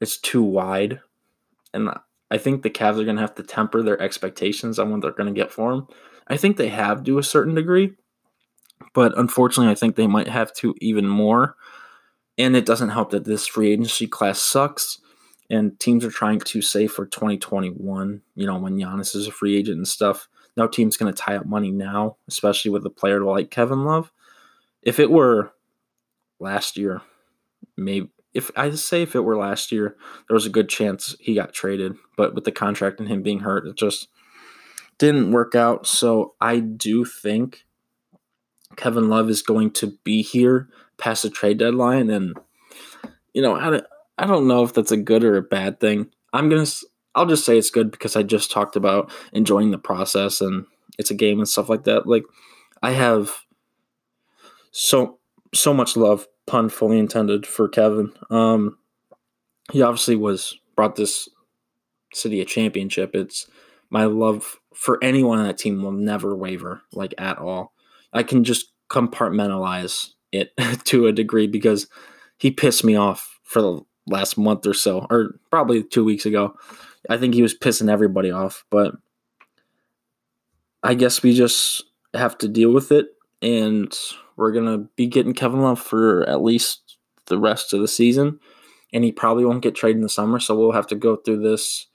it's 0.00 0.18
too 0.18 0.42
wide, 0.42 1.00
and 1.72 1.90
I 2.30 2.38
think 2.38 2.62
the 2.62 2.70
Cavs 2.70 3.00
are 3.00 3.04
going 3.04 3.16
to 3.16 3.22
have 3.22 3.34
to 3.36 3.42
temper 3.42 3.82
their 3.82 4.00
expectations 4.00 4.78
on 4.78 4.90
what 4.90 5.02
they're 5.02 5.12
going 5.12 5.32
to 5.32 5.40
get 5.40 5.52
for 5.52 5.72
him. 5.72 5.86
I 6.26 6.36
think 6.36 6.56
they 6.56 6.68
have 6.68 7.04
to 7.04 7.18
a 7.18 7.22
certain 7.22 7.54
degree, 7.54 7.92
but 8.92 9.16
unfortunately, 9.16 9.70
I 9.70 9.76
think 9.76 9.96
they 9.96 10.06
might 10.06 10.28
have 10.28 10.52
to 10.54 10.74
even 10.80 11.06
more. 11.08 11.56
And 12.36 12.56
it 12.56 12.66
doesn't 12.66 12.88
help 12.88 13.10
that 13.10 13.24
this 13.24 13.46
free 13.46 13.72
agency 13.72 14.08
class 14.08 14.40
sucks, 14.40 14.98
and 15.48 15.78
teams 15.78 16.04
are 16.04 16.10
trying 16.10 16.40
to 16.40 16.60
save 16.60 16.90
for 16.92 17.06
2021. 17.06 18.22
You 18.34 18.46
know, 18.46 18.58
when 18.58 18.76
Giannis 18.76 19.14
is 19.14 19.28
a 19.28 19.32
free 19.32 19.56
agent 19.56 19.76
and 19.76 19.88
stuff 19.88 20.28
no 20.56 20.68
team's 20.68 20.96
going 20.96 21.12
to 21.12 21.22
tie 21.22 21.36
up 21.36 21.46
money 21.46 21.70
now, 21.70 22.16
especially 22.28 22.70
with 22.70 22.86
a 22.86 22.90
player 22.90 23.20
like 23.20 23.50
Kevin 23.50 23.84
Love. 23.84 24.12
If 24.82 24.98
it 24.98 25.10
were 25.10 25.52
last 26.38 26.76
year, 26.76 27.00
maybe 27.76 28.08
if 28.34 28.50
I 28.56 28.70
say 28.72 29.02
if 29.02 29.14
it 29.14 29.20
were 29.20 29.36
last 29.36 29.70
year, 29.70 29.96
there 30.28 30.34
was 30.34 30.46
a 30.46 30.50
good 30.50 30.68
chance 30.68 31.16
he 31.20 31.34
got 31.34 31.52
traded, 31.52 31.94
but 32.16 32.34
with 32.34 32.44
the 32.44 32.52
contract 32.52 32.98
and 32.98 33.08
him 33.08 33.22
being 33.22 33.40
hurt, 33.40 33.66
it 33.66 33.76
just 33.76 34.08
didn't 34.98 35.30
work 35.32 35.54
out. 35.54 35.86
So 35.86 36.34
I 36.40 36.58
do 36.58 37.04
think 37.04 37.64
Kevin 38.76 39.08
Love 39.08 39.30
is 39.30 39.40
going 39.40 39.70
to 39.72 39.96
be 40.02 40.22
here 40.22 40.68
past 40.98 41.22
the 41.22 41.30
trade 41.30 41.58
deadline, 41.58 42.10
and 42.10 42.36
you 43.32 43.40
know, 43.40 43.54
I 43.54 43.70
don't, 43.70 43.84
I 44.18 44.26
don't 44.26 44.48
know 44.48 44.64
if 44.64 44.74
that's 44.74 44.92
a 44.92 44.96
good 44.96 45.22
or 45.24 45.36
a 45.36 45.42
bad 45.42 45.78
thing. 45.78 46.10
I'm 46.32 46.48
gonna, 46.48 46.66
I'll 47.14 47.26
just 47.26 47.44
say 47.44 47.58
it's 47.58 47.70
good 47.70 47.90
because 47.90 48.16
I 48.16 48.22
just 48.22 48.50
talked 48.50 48.76
about 48.76 49.10
enjoying 49.32 49.70
the 49.70 49.78
process 49.78 50.40
and 50.40 50.66
it's 50.98 51.10
a 51.10 51.14
game 51.14 51.38
and 51.38 51.48
stuff 51.48 51.68
like 51.68 51.84
that. 51.84 52.06
Like 52.06 52.24
I 52.82 52.90
have 52.90 53.32
so 54.72 55.18
so 55.54 55.72
much 55.72 55.96
love, 55.96 56.26
pun 56.46 56.68
fully 56.68 56.98
intended, 56.98 57.46
for 57.46 57.68
Kevin. 57.68 58.12
Um, 58.30 58.78
he 59.72 59.82
obviously 59.82 60.16
was 60.16 60.58
brought 60.76 60.96
this 60.96 61.28
city 62.12 62.40
a 62.40 62.44
championship. 62.44 63.14
It's 63.14 63.48
my 63.90 64.04
love 64.04 64.58
for 64.74 65.02
anyone 65.02 65.38
on 65.38 65.46
that 65.46 65.58
team 65.58 65.82
will 65.82 65.92
never 65.92 66.34
waver, 66.34 66.82
like 66.92 67.14
at 67.18 67.38
all. 67.38 67.72
I 68.12 68.22
can 68.22 68.44
just 68.44 68.72
compartmentalize 68.90 70.10
it 70.32 70.52
to 70.84 71.06
a 71.06 71.12
degree 71.12 71.46
because 71.46 71.86
he 72.38 72.50
pissed 72.50 72.84
me 72.84 72.96
off 72.96 73.38
for 73.44 73.62
the 73.62 73.80
last 74.06 74.36
month 74.36 74.66
or 74.66 74.74
so, 74.74 75.06
or 75.10 75.38
probably 75.50 75.82
two 75.82 76.04
weeks 76.04 76.26
ago. 76.26 76.54
I 77.08 77.16
think 77.16 77.34
he 77.34 77.42
was 77.42 77.56
pissing 77.56 77.90
everybody 77.90 78.30
off, 78.30 78.64
but 78.70 78.94
I 80.82 80.94
guess 80.94 81.22
we 81.22 81.34
just 81.34 81.84
have 82.14 82.38
to 82.38 82.48
deal 82.48 82.72
with 82.72 82.92
it, 82.92 83.06
and 83.42 83.96
we're 84.36 84.52
gonna 84.52 84.78
be 84.96 85.06
getting 85.06 85.34
Kevin 85.34 85.60
Love 85.60 85.80
for 85.80 86.28
at 86.28 86.42
least 86.42 86.96
the 87.26 87.38
rest 87.38 87.72
of 87.72 87.80
the 87.80 87.88
season, 87.88 88.40
and 88.92 89.04
he 89.04 89.12
probably 89.12 89.44
won't 89.44 89.62
get 89.62 89.74
traded 89.74 89.96
in 89.96 90.02
the 90.02 90.08
summer, 90.08 90.38
so 90.38 90.56
we'll 90.56 90.72
have 90.72 90.86
to 90.88 90.94
go 90.94 91.16
through 91.16 91.40
this 91.40 91.86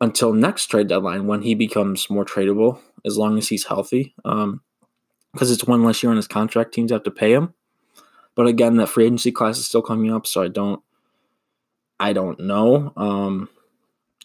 until 0.00 0.32
next 0.32 0.66
trade 0.66 0.88
deadline 0.88 1.26
when 1.26 1.42
he 1.42 1.54
becomes 1.54 2.08
more 2.08 2.24
tradable, 2.24 2.80
as 3.04 3.18
long 3.18 3.38
as 3.38 3.48
he's 3.48 3.64
healthy. 3.66 4.14
Um, 4.24 4.62
because 5.32 5.50
it's 5.50 5.64
one 5.64 5.84
less 5.84 6.02
year 6.02 6.10
on 6.10 6.16
his 6.16 6.26
contract, 6.26 6.72
teams 6.72 6.90
have 6.90 7.02
to 7.04 7.10
pay 7.10 7.32
him. 7.32 7.54
But 8.34 8.46
again, 8.46 8.76
that 8.76 8.88
free 8.88 9.04
agency 9.04 9.30
class 9.30 9.58
is 9.58 9.66
still 9.66 9.82
coming 9.82 10.12
up, 10.12 10.26
so 10.26 10.42
I 10.42 10.48
don't, 10.48 10.80
I 12.00 12.12
don't 12.12 12.40
know. 12.40 12.92
Um, 12.96 13.48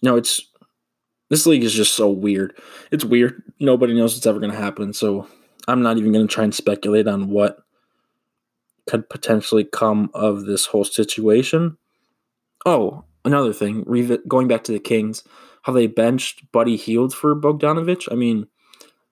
no, 0.03 0.17
it's 0.17 0.41
this 1.29 1.47
league 1.47 1.63
is 1.63 1.73
just 1.73 1.95
so 1.95 2.09
weird. 2.09 2.55
It's 2.91 3.05
weird. 3.05 3.41
Nobody 3.59 3.95
knows 3.95 4.13
what's 4.13 4.27
ever 4.27 4.39
going 4.39 4.51
to 4.51 4.57
happen. 4.57 4.93
So 4.93 5.27
I'm 5.67 5.81
not 5.81 5.97
even 5.97 6.11
going 6.11 6.27
to 6.27 6.31
try 6.31 6.43
and 6.43 6.53
speculate 6.53 7.07
on 7.07 7.29
what 7.29 7.57
could 8.87 9.09
potentially 9.09 9.63
come 9.63 10.11
of 10.13 10.45
this 10.45 10.65
whole 10.65 10.83
situation. 10.83 11.77
Oh, 12.65 13.05
another 13.25 13.53
thing, 13.53 13.83
going 14.27 14.47
back 14.47 14.63
to 14.65 14.73
the 14.73 14.79
Kings, 14.79 15.23
how 15.63 15.73
they 15.73 15.87
benched 15.87 16.51
Buddy 16.51 16.75
Hield 16.75 17.13
for 17.13 17.35
Bogdanovich. 17.35 18.09
I 18.11 18.15
mean, 18.15 18.47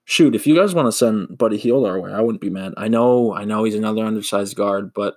shoot, 0.03 0.35
if 0.35 0.45
you 0.45 0.55
guys 0.55 0.75
want 0.75 0.87
to 0.87 0.91
send 0.91 1.37
Buddy 1.37 1.57
Hield 1.57 1.87
our 1.87 1.99
way, 1.99 2.11
I 2.11 2.21
wouldn't 2.21 2.41
be 2.41 2.49
mad. 2.49 2.73
I 2.75 2.89
know, 2.89 3.33
I 3.33 3.45
know 3.45 3.63
he's 3.63 3.75
another 3.75 4.03
undersized 4.03 4.57
guard, 4.57 4.93
but 4.93 5.15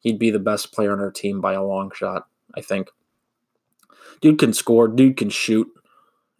he'd 0.00 0.18
be 0.18 0.30
the 0.30 0.38
best 0.38 0.72
player 0.72 0.92
on 0.92 1.00
our 1.00 1.10
team 1.10 1.40
by 1.42 1.52
a 1.52 1.62
long 1.62 1.90
shot, 1.94 2.26
I 2.54 2.62
think. 2.62 2.88
Dude 4.22 4.38
can 4.38 4.54
score, 4.54 4.88
dude 4.88 5.18
can 5.18 5.28
shoot. 5.28 5.68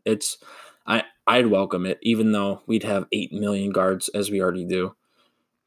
It's 0.05 0.39
I 0.87 1.05
I'd 1.27 1.49
welcome 1.49 1.85
it, 1.85 1.99
even 2.03 2.33
though 2.33 2.63
we'd 2.67 2.85
have 2.85 3.07
eight 3.13 3.33
million 3.33 3.71
guards 3.71 4.09
as 4.15 4.31
we 4.31 4.41
already 4.41 4.65
do. 4.65 4.95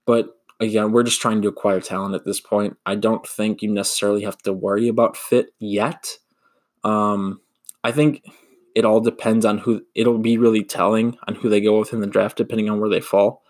But 0.06 0.36
again, 0.60 0.91
we're 0.91 1.04
just 1.04 1.21
trying 1.21 1.41
to 1.43 1.47
acquire 1.47 1.82
talent 1.82 2.15
at 2.15 2.25
this 2.25 2.39
point. 2.39 2.78
I 2.86 2.95
don't 2.95 3.25
think 3.28 3.62
you 3.62 3.71
necessarily 3.71 4.23
have 4.23 4.38
to 4.39 4.54
worry 4.54 4.88
about 4.88 5.17
fit 5.17 5.49
yet. 5.60 6.17
Um, 6.84 7.41
I 7.84 7.91
think 7.91 8.23
it 8.75 8.86
all 8.86 9.01
depends 9.01 9.45
on 9.45 9.60
who. 9.60 9.84
It'll 9.93 10.17
be 10.17 10.38
really 10.38 10.63
telling 10.63 11.17
on 11.28 11.36
who 11.36 11.49
they 11.49 11.62
go 11.62 11.80
with 11.80 11.93
in 11.93 12.01
the 12.01 12.08
draft, 12.08 12.38
depending 12.38 12.69
on 12.69 12.80
where 12.80 12.89
they 12.89 13.01
fall. 13.01 13.43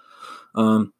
Um, 0.56 0.93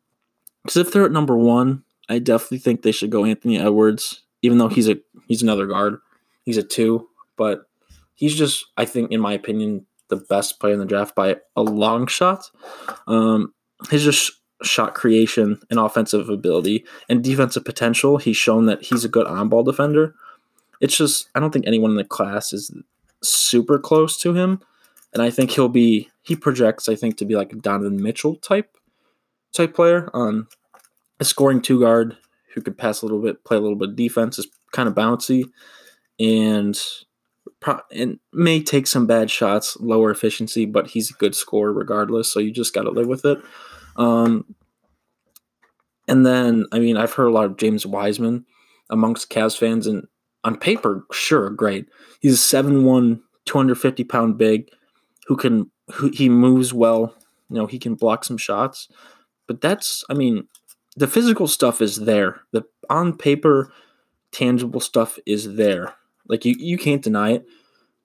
because 0.64 0.78
if 0.78 0.92
they're 0.92 1.06
at 1.06 1.12
number 1.12 1.38
one, 1.38 1.84
I 2.10 2.20
definitely 2.20 2.60
think 2.60 2.82
they 2.82 2.92
should 2.92 3.12
go 3.12 3.26
Anthony 3.26 3.60
Edwards, 3.60 4.24
even 4.42 4.58
though 4.58 4.68
he's 4.68 4.90
a 4.90 4.98
he's 5.28 5.44
another 5.44 5.68
guard. 5.68 6.00
He's 6.44 6.58
a 6.58 6.64
two, 6.64 7.08
but 7.38 7.66
he's 8.14 8.36
just, 8.36 8.66
I 8.78 8.86
think, 8.86 9.12
in 9.12 9.22
my 9.22 9.34
opinion, 9.34 9.86
the 10.08 10.18
best 10.18 10.60
player 10.60 10.74
in 10.74 10.80
the 10.80 10.86
draft 10.86 11.16
by 11.16 11.38
a 11.56 11.64
long 11.64 12.08
shot. 12.08 12.50
Um, 13.08 13.54
his 13.90 14.04
just 14.04 14.32
shot 14.64 14.96
creation 14.96 15.60
and 15.70 15.80
offensive 15.80 16.30
ability 16.30 16.86
and 17.10 17.24
defensive 17.24 17.66
potential. 17.66 18.18
He's 18.18 18.38
shown 18.38 18.68
that 18.68 18.84
he's 18.84 19.04
a 19.04 19.10
good 19.10 19.28
on 19.28 19.50
ball 19.50 19.64
defender. 19.64 20.16
It's 20.80 20.96
just, 20.98 21.30
I 21.36 21.40
don't 21.40 21.52
think 21.52 21.68
anyone 21.68 21.92
in 21.92 21.98
the 21.98 22.04
class 22.04 22.54
is 22.54 22.72
super 23.22 23.80
close 23.80 24.18
to 24.22 24.34
him. 24.34 24.62
And 25.14 25.22
I 25.22 25.30
think 25.30 25.52
he'll 25.52 25.70
be, 25.70 26.10
he 26.24 26.36
projects, 26.36 26.90
I 26.90 26.96
think, 26.96 27.18
to 27.18 27.26
be 27.26 27.36
like 27.36 27.54
a 27.54 27.56
Donovan 27.56 28.02
Mitchell 28.02 28.36
type 28.36 28.78
type 29.54 29.74
player. 29.74 30.10
Um, 30.14 30.48
a 31.20 31.26
scoring 31.26 31.62
two 31.62 31.80
guard 31.80 32.18
who 32.54 32.62
could 32.62 32.78
pass 32.78 33.02
a 33.02 33.06
little 33.06 33.22
bit, 33.22 33.44
play 33.46 33.58
a 33.58 33.62
little 33.62 33.78
bit 33.78 33.96
defense, 33.96 34.38
is 34.38 34.48
kind 34.72 34.90
of 34.90 34.96
bouncy, 34.96 35.50
and 36.20 36.78
and 37.92 38.20
may 38.32 38.62
take 38.62 38.88
some 38.88 39.08
bad 39.08 39.32
shots, 39.32 39.78
lower 39.80 40.12
efficiency, 40.12 40.66
but 40.66 40.88
he's 40.88 41.10
a 41.10 41.16
good 41.16 41.36
scorer 41.36 41.74
regardless. 41.74 42.32
So 42.32 42.40
you 42.40 42.52
just 42.52 42.74
got 42.74 42.84
to 42.84 42.92
live 42.92 43.08
with 43.08 43.26
it. 43.26 43.40
Um, 43.96 44.56
and 46.08 46.26
then, 46.26 46.66
I 46.72 46.80
mean, 46.80 46.98
I've 46.98 47.14
heard 47.14 47.28
a 47.28 47.32
lot 47.32 47.46
of 47.46 47.58
James 47.58 47.86
Wiseman 47.86 48.46
amongst 48.90 49.32
Cavs 49.32 49.58
fans, 49.58 49.88
and 49.88 50.06
on 50.44 50.58
paper, 50.58 51.06
sure, 51.12 51.50
great. 51.50 51.88
He's 52.20 52.34
a 52.34 52.56
7'1", 52.58 53.22
250 53.46 54.04
pound 54.04 54.38
big 54.38 54.70
who 55.26 55.36
can 55.36 55.72
who 55.94 56.10
he 56.10 56.30
moves 56.30 56.74
well. 56.74 57.16
You 57.50 57.58
know, 57.58 57.66
he 57.66 57.80
can 57.80 57.96
block 57.96 58.24
some 58.24 58.38
shots. 58.38 58.88
But 59.48 59.62
that's, 59.62 60.04
I 60.10 60.14
mean, 60.14 60.48
the 60.96 61.08
physical 61.08 61.48
stuff 61.48 61.82
is 61.82 61.98
there. 61.98 62.42
The 62.52 62.64
on 62.90 63.18
paper, 63.18 63.72
tangible 64.32 64.80
stuff 64.80 65.18
is 65.26 65.56
there. 65.56 65.96
Like 66.28 66.46
you, 66.46 66.56
you 66.58 66.78
can't 66.78 67.02
deny 67.02 67.32
it. 67.32 67.46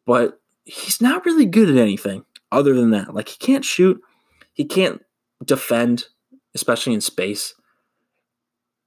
But 0.07 0.41
he's 0.65 1.01
not 1.01 1.25
really 1.25 1.47
good 1.47 1.71
at 1.71 1.77
anything 1.77 2.25
other 2.53 2.75
than 2.75 2.91
that. 2.91 3.15
Like 3.15 3.29
he 3.29 3.39
can't 3.39 3.65
shoot, 3.65 4.01
he 4.53 4.65
can't 4.65 5.03
defend, 5.45 6.07
especially 6.55 6.95
in 6.95 7.01
space. 7.01 7.55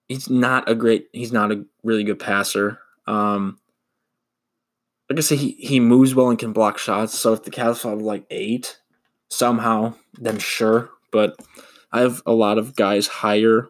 He's 0.07 0.29
not 0.29 0.69
a 0.69 0.75
great. 0.75 1.07
He's 1.13 1.31
not 1.31 1.51
a 1.51 1.65
really 1.83 2.03
good 2.03 2.19
passer. 2.19 2.79
Um, 3.07 3.57
like 5.09 5.19
I 5.19 5.21
say, 5.21 5.35
he, 5.35 5.51
he 5.51 5.79
moves 5.79 6.15
well 6.15 6.29
and 6.29 6.39
can 6.39 6.53
block 6.53 6.77
shots. 6.77 7.17
So 7.17 7.33
if 7.33 7.43
the 7.43 7.51
Cavs 7.51 7.83
have 7.89 8.01
like 8.01 8.25
eight 8.29 8.79
somehow, 9.29 9.95
then 10.19 10.39
sure. 10.39 10.89
But 11.11 11.35
I 11.91 12.01
have 12.01 12.21
a 12.25 12.33
lot 12.33 12.57
of 12.57 12.75
guys 12.75 13.07
higher 13.07 13.69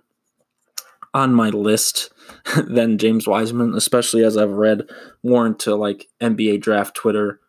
on 1.13 1.33
my 1.33 1.49
list 1.49 2.11
than 2.67 2.97
James 2.97 3.27
Wiseman, 3.27 3.75
especially 3.75 4.23
as 4.23 4.37
I've 4.37 4.51
read 4.51 4.83
more 5.23 5.45
into 5.45 5.75
like 5.75 6.07
NBA 6.21 6.61
draft 6.61 6.95
Twitter. 6.95 7.39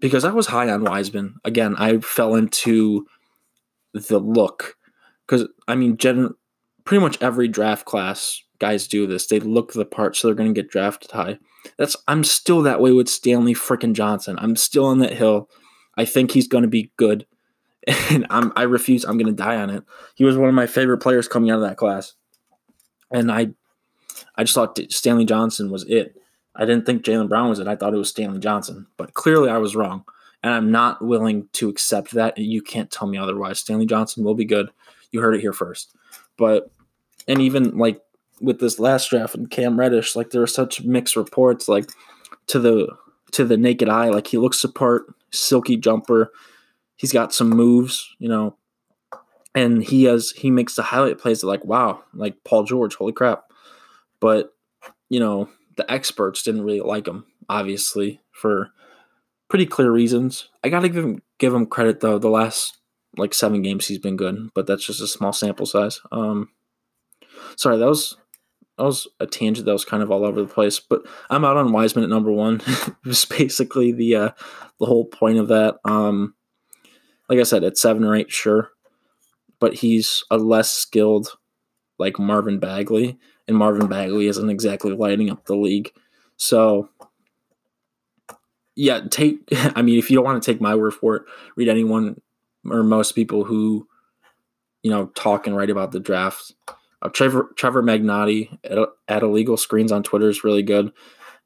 Because 0.00 0.24
I 0.24 0.32
was 0.32 0.48
high 0.48 0.68
on 0.70 0.84
Wiseman. 0.84 1.36
Again, 1.44 1.76
I 1.78 1.98
fell 1.98 2.34
into 2.34 3.06
the 3.94 4.18
look. 4.18 4.76
Because, 5.26 5.48
I 5.66 5.76
mean, 5.76 5.96
gen- 5.96 6.34
pretty 6.84 7.02
much 7.02 7.20
every 7.22 7.48
draft 7.48 7.86
class 7.86 8.42
guys 8.58 8.86
do 8.86 9.06
this. 9.06 9.26
They 9.26 9.40
look 9.40 9.72
the 9.72 9.84
part, 9.84 10.16
so 10.16 10.28
they're 10.28 10.34
going 10.34 10.52
to 10.52 10.60
get 10.60 10.70
drafted 10.70 11.10
high. 11.10 11.38
That's 11.78 11.96
I'm 12.06 12.24
still 12.24 12.60
that 12.62 12.80
way 12.80 12.92
with 12.92 13.08
Stanley 13.08 13.54
frickin' 13.54 13.94
Johnson. 13.94 14.38
I'm 14.38 14.56
still 14.56 14.84
on 14.84 14.98
that 14.98 15.14
hill. 15.14 15.48
I 15.96 16.04
think 16.04 16.32
he's 16.32 16.48
going 16.48 16.62
to 16.62 16.68
be 16.68 16.92
good, 16.96 17.26
and 18.10 18.26
I'm 18.28 18.52
I 18.56 18.62
refuse. 18.62 19.04
I'm 19.04 19.16
going 19.16 19.34
to 19.34 19.42
die 19.42 19.56
on 19.56 19.70
it. 19.70 19.84
He 20.14 20.24
was 20.24 20.36
one 20.36 20.48
of 20.48 20.54
my 20.54 20.66
favorite 20.66 20.98
players 20.98 21.28
coming 21.28 21.50
out 21.50 21.62
of 21.62 21.68
that 21.68 21.78
class 21.78 22.14
and 23.14 23.30
I, 23.30 23.48
I 24.36 24.42
just 24.42 24.54
thought 24.54 24.78
Stanley 24.90 25.24
Johnson 25.24 25.70
was 25.70 25.84
it. 25.84 26.20
I 26.56 26.66
didn't 26.66 26.84
think 26.84 27.04
Jaylen 27.04 27.28
Brown 27.28 27.48
was 27.48 27.60
it. 27.60 27.68
I 27.68 27.76
thought 27.76 27.94
it 27.94 27.98
was 27.98 28.10
Stanley 28.10 28.40
Johnson, 28.40 28.86
but 28.96 29.14
clearly 29.14 29.48
I 29.48 29.58
was 29.58 29.76
wrong, 29.76 30.04
and 30.42 30.52
I'm 30.52 30.70
not 30.70 31.02
willing 31.02 31.48
to 31.54 31.68
accept 31.68 32.10
that. 32.12 32.36
You 32.36 32.60
can't 32.60 32.90
tell 32.90 33.08
me 33.08 33.16
otherwise. 33.16 33.60
Stanley 33.60 33.86
Johnson 33.86 34.24
will 34.24 34.34
be 34.34 34.44
good. 34.44 34.68
You 35.12 35.20
heard 35.20 35.36
it 35.36 35.40
here 35.40 35.52
first. 35.52 35.94
But 36.36 36.70
and 37.28 37.40
even 37.40 37.78
like 37.78 38.00
with 38.40 38.58
this 38.58 38.78
last 38.78 39.10
draft 39.10 39.36
and 39.36 39.48
Cam 39.48 39.78
Reddish, 39.78 40.16
like 40.16 40.30
there 40.30 40.42
are 40.42 40.48
such 40.48 40.82
mixed 40.82 41.16
reports. 41.16 41.68
Like 41.68 41.88
to 42.48 42.58
the 42.58 42.88
to 43.32 43.44
the 43.44 43.56
naked 43.56 43.88
eye, 43.88 44.10
like 44.10 44.26
he 44.26 44.38
looks 44.38 44.60
the 44.60 44.68
part, 44.68 45.06
silky 45.30 45.76
jumper. 45.76 46.32
He's 46.96 47.12
got 47.12 47.32
some 47.32 47.50
moves, 47.50 48.14
you 48.18 48.28
know, 48.28 48.56
and 49.54 49.82
he 49.82 50.04
has 50.04 50.30
he 50.32 50.50
makes 50.50 50.74
the 50.74 50.82
highlight 50.82 51.18
plays 51.18 51.40
that 51.40 51.46
like 51.46 51.64
wow 51.64 52.02
like 52.12 52.42
paul 52.44 52.64
george 52.64 52.94
holy 52.94 53.12
crap 53.12 53.44
but 54.20 54.54
you 55.08 55.20
know 55.20 55.48
the 55.76 55.90
experts 55.90 56.42
didn't 56.42 56.64
really 56.64 56.80
like 56.80 57.06
him 57.06 57.24
obviously 57.48 58.20
for 58.32 58.70
pretty 59.48 59.66
clear 59.66 59.90
reasons 59.90 60.48
i 60.62 60.68
gotta 60.68 60.88
give 60.88 61.04
him 61.04 61.22
give 61.38 61.54
him 61.54 61.66
credit 61.66 62.00
though 62.00 62.18
the 62.18 62.30
last 62.30 62.78
like 63.16 63.34
seven 63.34 63.62
games 63.62 63.86
he's 63.86 63.98
been 63.98 64.16
good 64.16 64.50
but 64.54 64.66
that's 64.66 64.86
just 64.86 65.00
a 65.00 65.06
small 65.06 65.32
sample 65.32 65.66
size 65.66 66.00
um 66.10 66.48
sorry 67.56 67.76
that 67.78 67.86
was 67.86 68.16
that 68.76 68.84
was 68.84 69.06
a 69.20 69.26
tangent 69.26 69.66
that 69.66 69.72
was 69.72 69.84
kind 69.84 70.02
of 70.02 70.10
all 70.10 70.24
over 70.24 70.40
the 70.40 70.52
place. 70.52 70.80
But 70.80 71.02
I'm 71.30 71.44
out 71.44 71.56
on 71.56 71.72
Wiseman 71.72 72.04
at 72.04 72.10
number 72.10 72.32
one. 72.32 72.60
it 73.04 73.26
basically 73.30 73.92
the 73.92 74.16
uh, 74.16 74.30
the 74.80 74.86
whole 74.86 75.04
point 75.04 75.38
of 75.38 75.48
that. 75.48 75.76
Um, 75.84 76.34
like 77.28 77.38
I 77.38 77.44
said, 77.44 77.64
at 77.64 77.78
seven 77.78 78.04
or 78.04 78.14
eight, 78.14 78.30
sure, 78.30 78.70
but 79.64 79.72
he's 79.72 80.22
a 80.30 80.36
less 80.36 80.70
skilled 80.70 81.38
like 81.98 82.18
Marvin 82.18 82.58
Bagley, 82.58 83.18
and 83.48 83.56
Marvin 83.56 83.86
Bagley 83.86 84.26
isn't 84.26 84.50
exactly 84.50 84.92
lighting 84.92 85.30
up 85.30 85.46
the 85.46 85.56
league. 85.56 85.90
So 86.36 86.90
yeah, 88.76 89.00
take. 89.10 89.38
I 89.74 89.80
mean, 89.80 89.98
if 89.98 90.10
you 90.10 90.16
don't 90.16 90.24
want 90.26 90.42
to 90.42 90.52
take 90.52 90.60
my 90.60 90.74
word 90.74 90.92
for 90.92 91.16
it, 91.16 91.22
read 91.56 91.70
anyone 91.70 92.20
or 92.70 92.82
most 92.82 93.12
people 93.12 93.44
who, 93.44 93.88
you 94.82 94.90
know, 94.90 95.06
talk 95.14 95.46
and 95.46 95.56
write 95.56 95.70
about 95.70 95.92
the 95.92 96.00
draft. 96.00 96.52
Uh, 97.00 97.08
Trevor 97.08 97.48
Trevor 97.56 97.82
Magnotti 97.82 98.58
at, 98.64 98.78
at 99.08 99.22
Illegal 99.22 99.56
Screens 99.56 99.92
on 99.92 100.02
Twitter 100.02 100.28
is 100.28 100.44
really 100.44 100.62
good. 100.62 100.92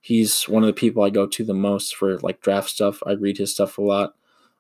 He's 0.01 0.49
one 0.49 0.65
of 0.65 0.67
the 0.67 0.73
people 0.73 1.05
I 1.05 1.11
go 1.11 1.29
to 1.29 1.45
the 1.45 1.55
most 1.55 1.95
for 1.95 2.19
like 2.19 2.41
draft 2.41 2.69
stuff. 2.69 3.01
I 3.07 3.13
read 3.13 3.39
his 3.39 3.55
stuff 3.55 3.79
a 3.79 3.83
lot. 3.83 4.15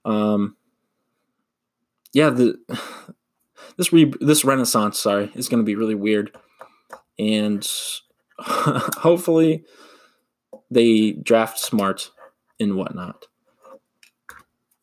Um, 0.04 0.54
yeah, 2.12 2.30
the 2.30 2.54
this 3.78 3.92
re, 3.92 4.12
this 4.20 4.44
renaissance, 4.44 4.98
sorry, 4.98 5.30
is 5.34 5.48
going 5.48 5.62
to 5.62 5.66
be 5.66 5.76
really 5.76 5.94
weird, 5.94 6.36
and 7.18 7.66
hopefully 8.38 9.64
they 10.70 11.12
draft 11.12 11.58
smart 11.58 12.10
and 12.60 12.76
whatnot. 12.76 13.24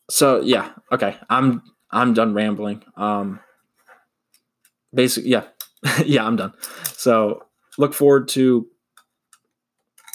So 0.10 0.42
yeah, 0.42 0.72
okay, 0.92 1.18
I'm 1.30 1.62
I'm 1.92 2.14
done 2.14 2.34
rambling. 2.34 2.84
Um, 2.96 3.40
basically, 4.94 5.30
yeah, 5.30 5.44
yeah, 6.06 6.26
I'm 6.26 6.38
done. 6.38 6.54
So 6.94 7.44
look 7.78 7.94
forward 7.94 8.30
to 8.30 8.68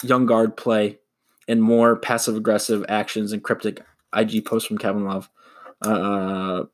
young 0.02 0.26
guard 0.26 0.56
play 0.56 0.98
and 1.46 1.62
more 1.62 1.96
passive 1.96 2.36
aggressive 2.36 2.84
actions 2.88 3.32
and 3.32 3.44
cryptic 3.44 3.84
IG 4.14 4.44
posts 4.44 4.66
from 4.66 4.78
Kevin 4.78 5.04
Love. 5.04 5.28
Uh, 5.82 6.64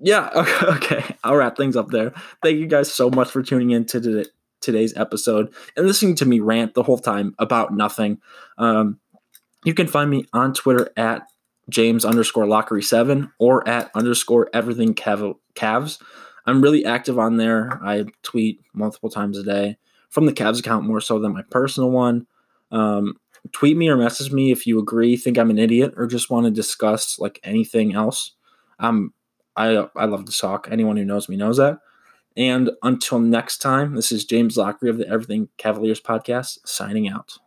yeah, 0.00 0.30
okay, 0.34 0.66
okay, 0.66 1.16
I'll 1.24 1.36
wrap 1.36 1.56
things 1.56 1.76
up 1.76 1.90
there. 1.90 2.12
Thank 2.42 2.58
you 2.58 2.66
guys 2.66 2.92
so 2.92 3.10
much 3.10 3.30
for 3.30 3.42
tuning 3.42 3.70
in 3.70 3.84
to 3.86 4.24
today's 4.60 4.96
episode 4.96 5.52
and 5.76 5.86
listening 5.86 6.14
to 6.16 6.26
me 6.26 6.40
rant 6.40 6.74
the 6.74 6.82
whole 6.82 6.98
time 6.98 7.34
about 7.38 7.72
nothing. 7.72 8.18
Um, 8.58 8.98
you 9.64 9.74
can 9.74 9.86
find 9.86 10.10
me 10.10 10.24
on 10.32 10.54
Twitter 10.54 10.90
at 10.96 11.22
James 11.68 12.04
underscore 12.04 12.46
Lockery7 12.46 13.30
or 13.38 13.66
at 13.68 13.90
underscore 13.94 14.48
everything 14.52 14.94
Cavs. 14.94 16.00
I'm 16.46 16.62
really 16.62 16.84
active 16.84 17.18
on 17.18 17.36
there. 17.36 17.78
I 17.84 18.06
tweet 18.22 18.60
multiple 18.72 19.10
times 19.10 19.36
a 19.36 19.42
day 19.42 19.76
from 20.08 20.26
the 20.26 20.32
Cavs 20.32 20.60
account 20.60 20.86
more 20.86 21.00
so 21.00 21.18
than 21.18 21.34
my 21.34 21.42
personal 21.50 21.90
one. 21.90 22.26
Um, 22.70 23.14
tweet 23.52 23.76
me 23.76 23.88
or 23.88 23.96
message 23.96 24.32
me 24.32 24.50
if 24.50 24.66
you 24.66 24.78
agree, 24.78 25.16
think 25.16 25.38
I'm 25.38 25.50
an 25.50 25.58
idiot, 25.58 25.94
or 25.96 26.06
just 26.06 26.30
want 26.30 26.46
to 26.46 26.50
discuss 26.50 27.18
like 27.18 27.38
anything 27.42 27.94
else. 27.94 28.34
Um, 28.78 29.12
I 29.58 29.88
I 29.96 30.04
love 30.06 30.24
to 30.24 30.32
talk. 30.32 30.68
Anyone 30.70 30.96
who 30.96 31.04
knows 31.04 31.28
me 31.28 31.36
knows 31.36 31.58
that. 31.58 31.80
And 32.36 32.70
until 32.82 33.18
next 33.18 33.58
time, 33.58 33.96
this 33.96 34.12
is 34.12 34.24
James 34.24 34.56
Lockery 34.56 34.90
of 34.90 34.98
the 34.98 35.08
Everything 35.08 35.48
Cavaliers 35.58 36.00
podcast 36.00 36.58
signing 36.64 37.08
out. 37.08 37.38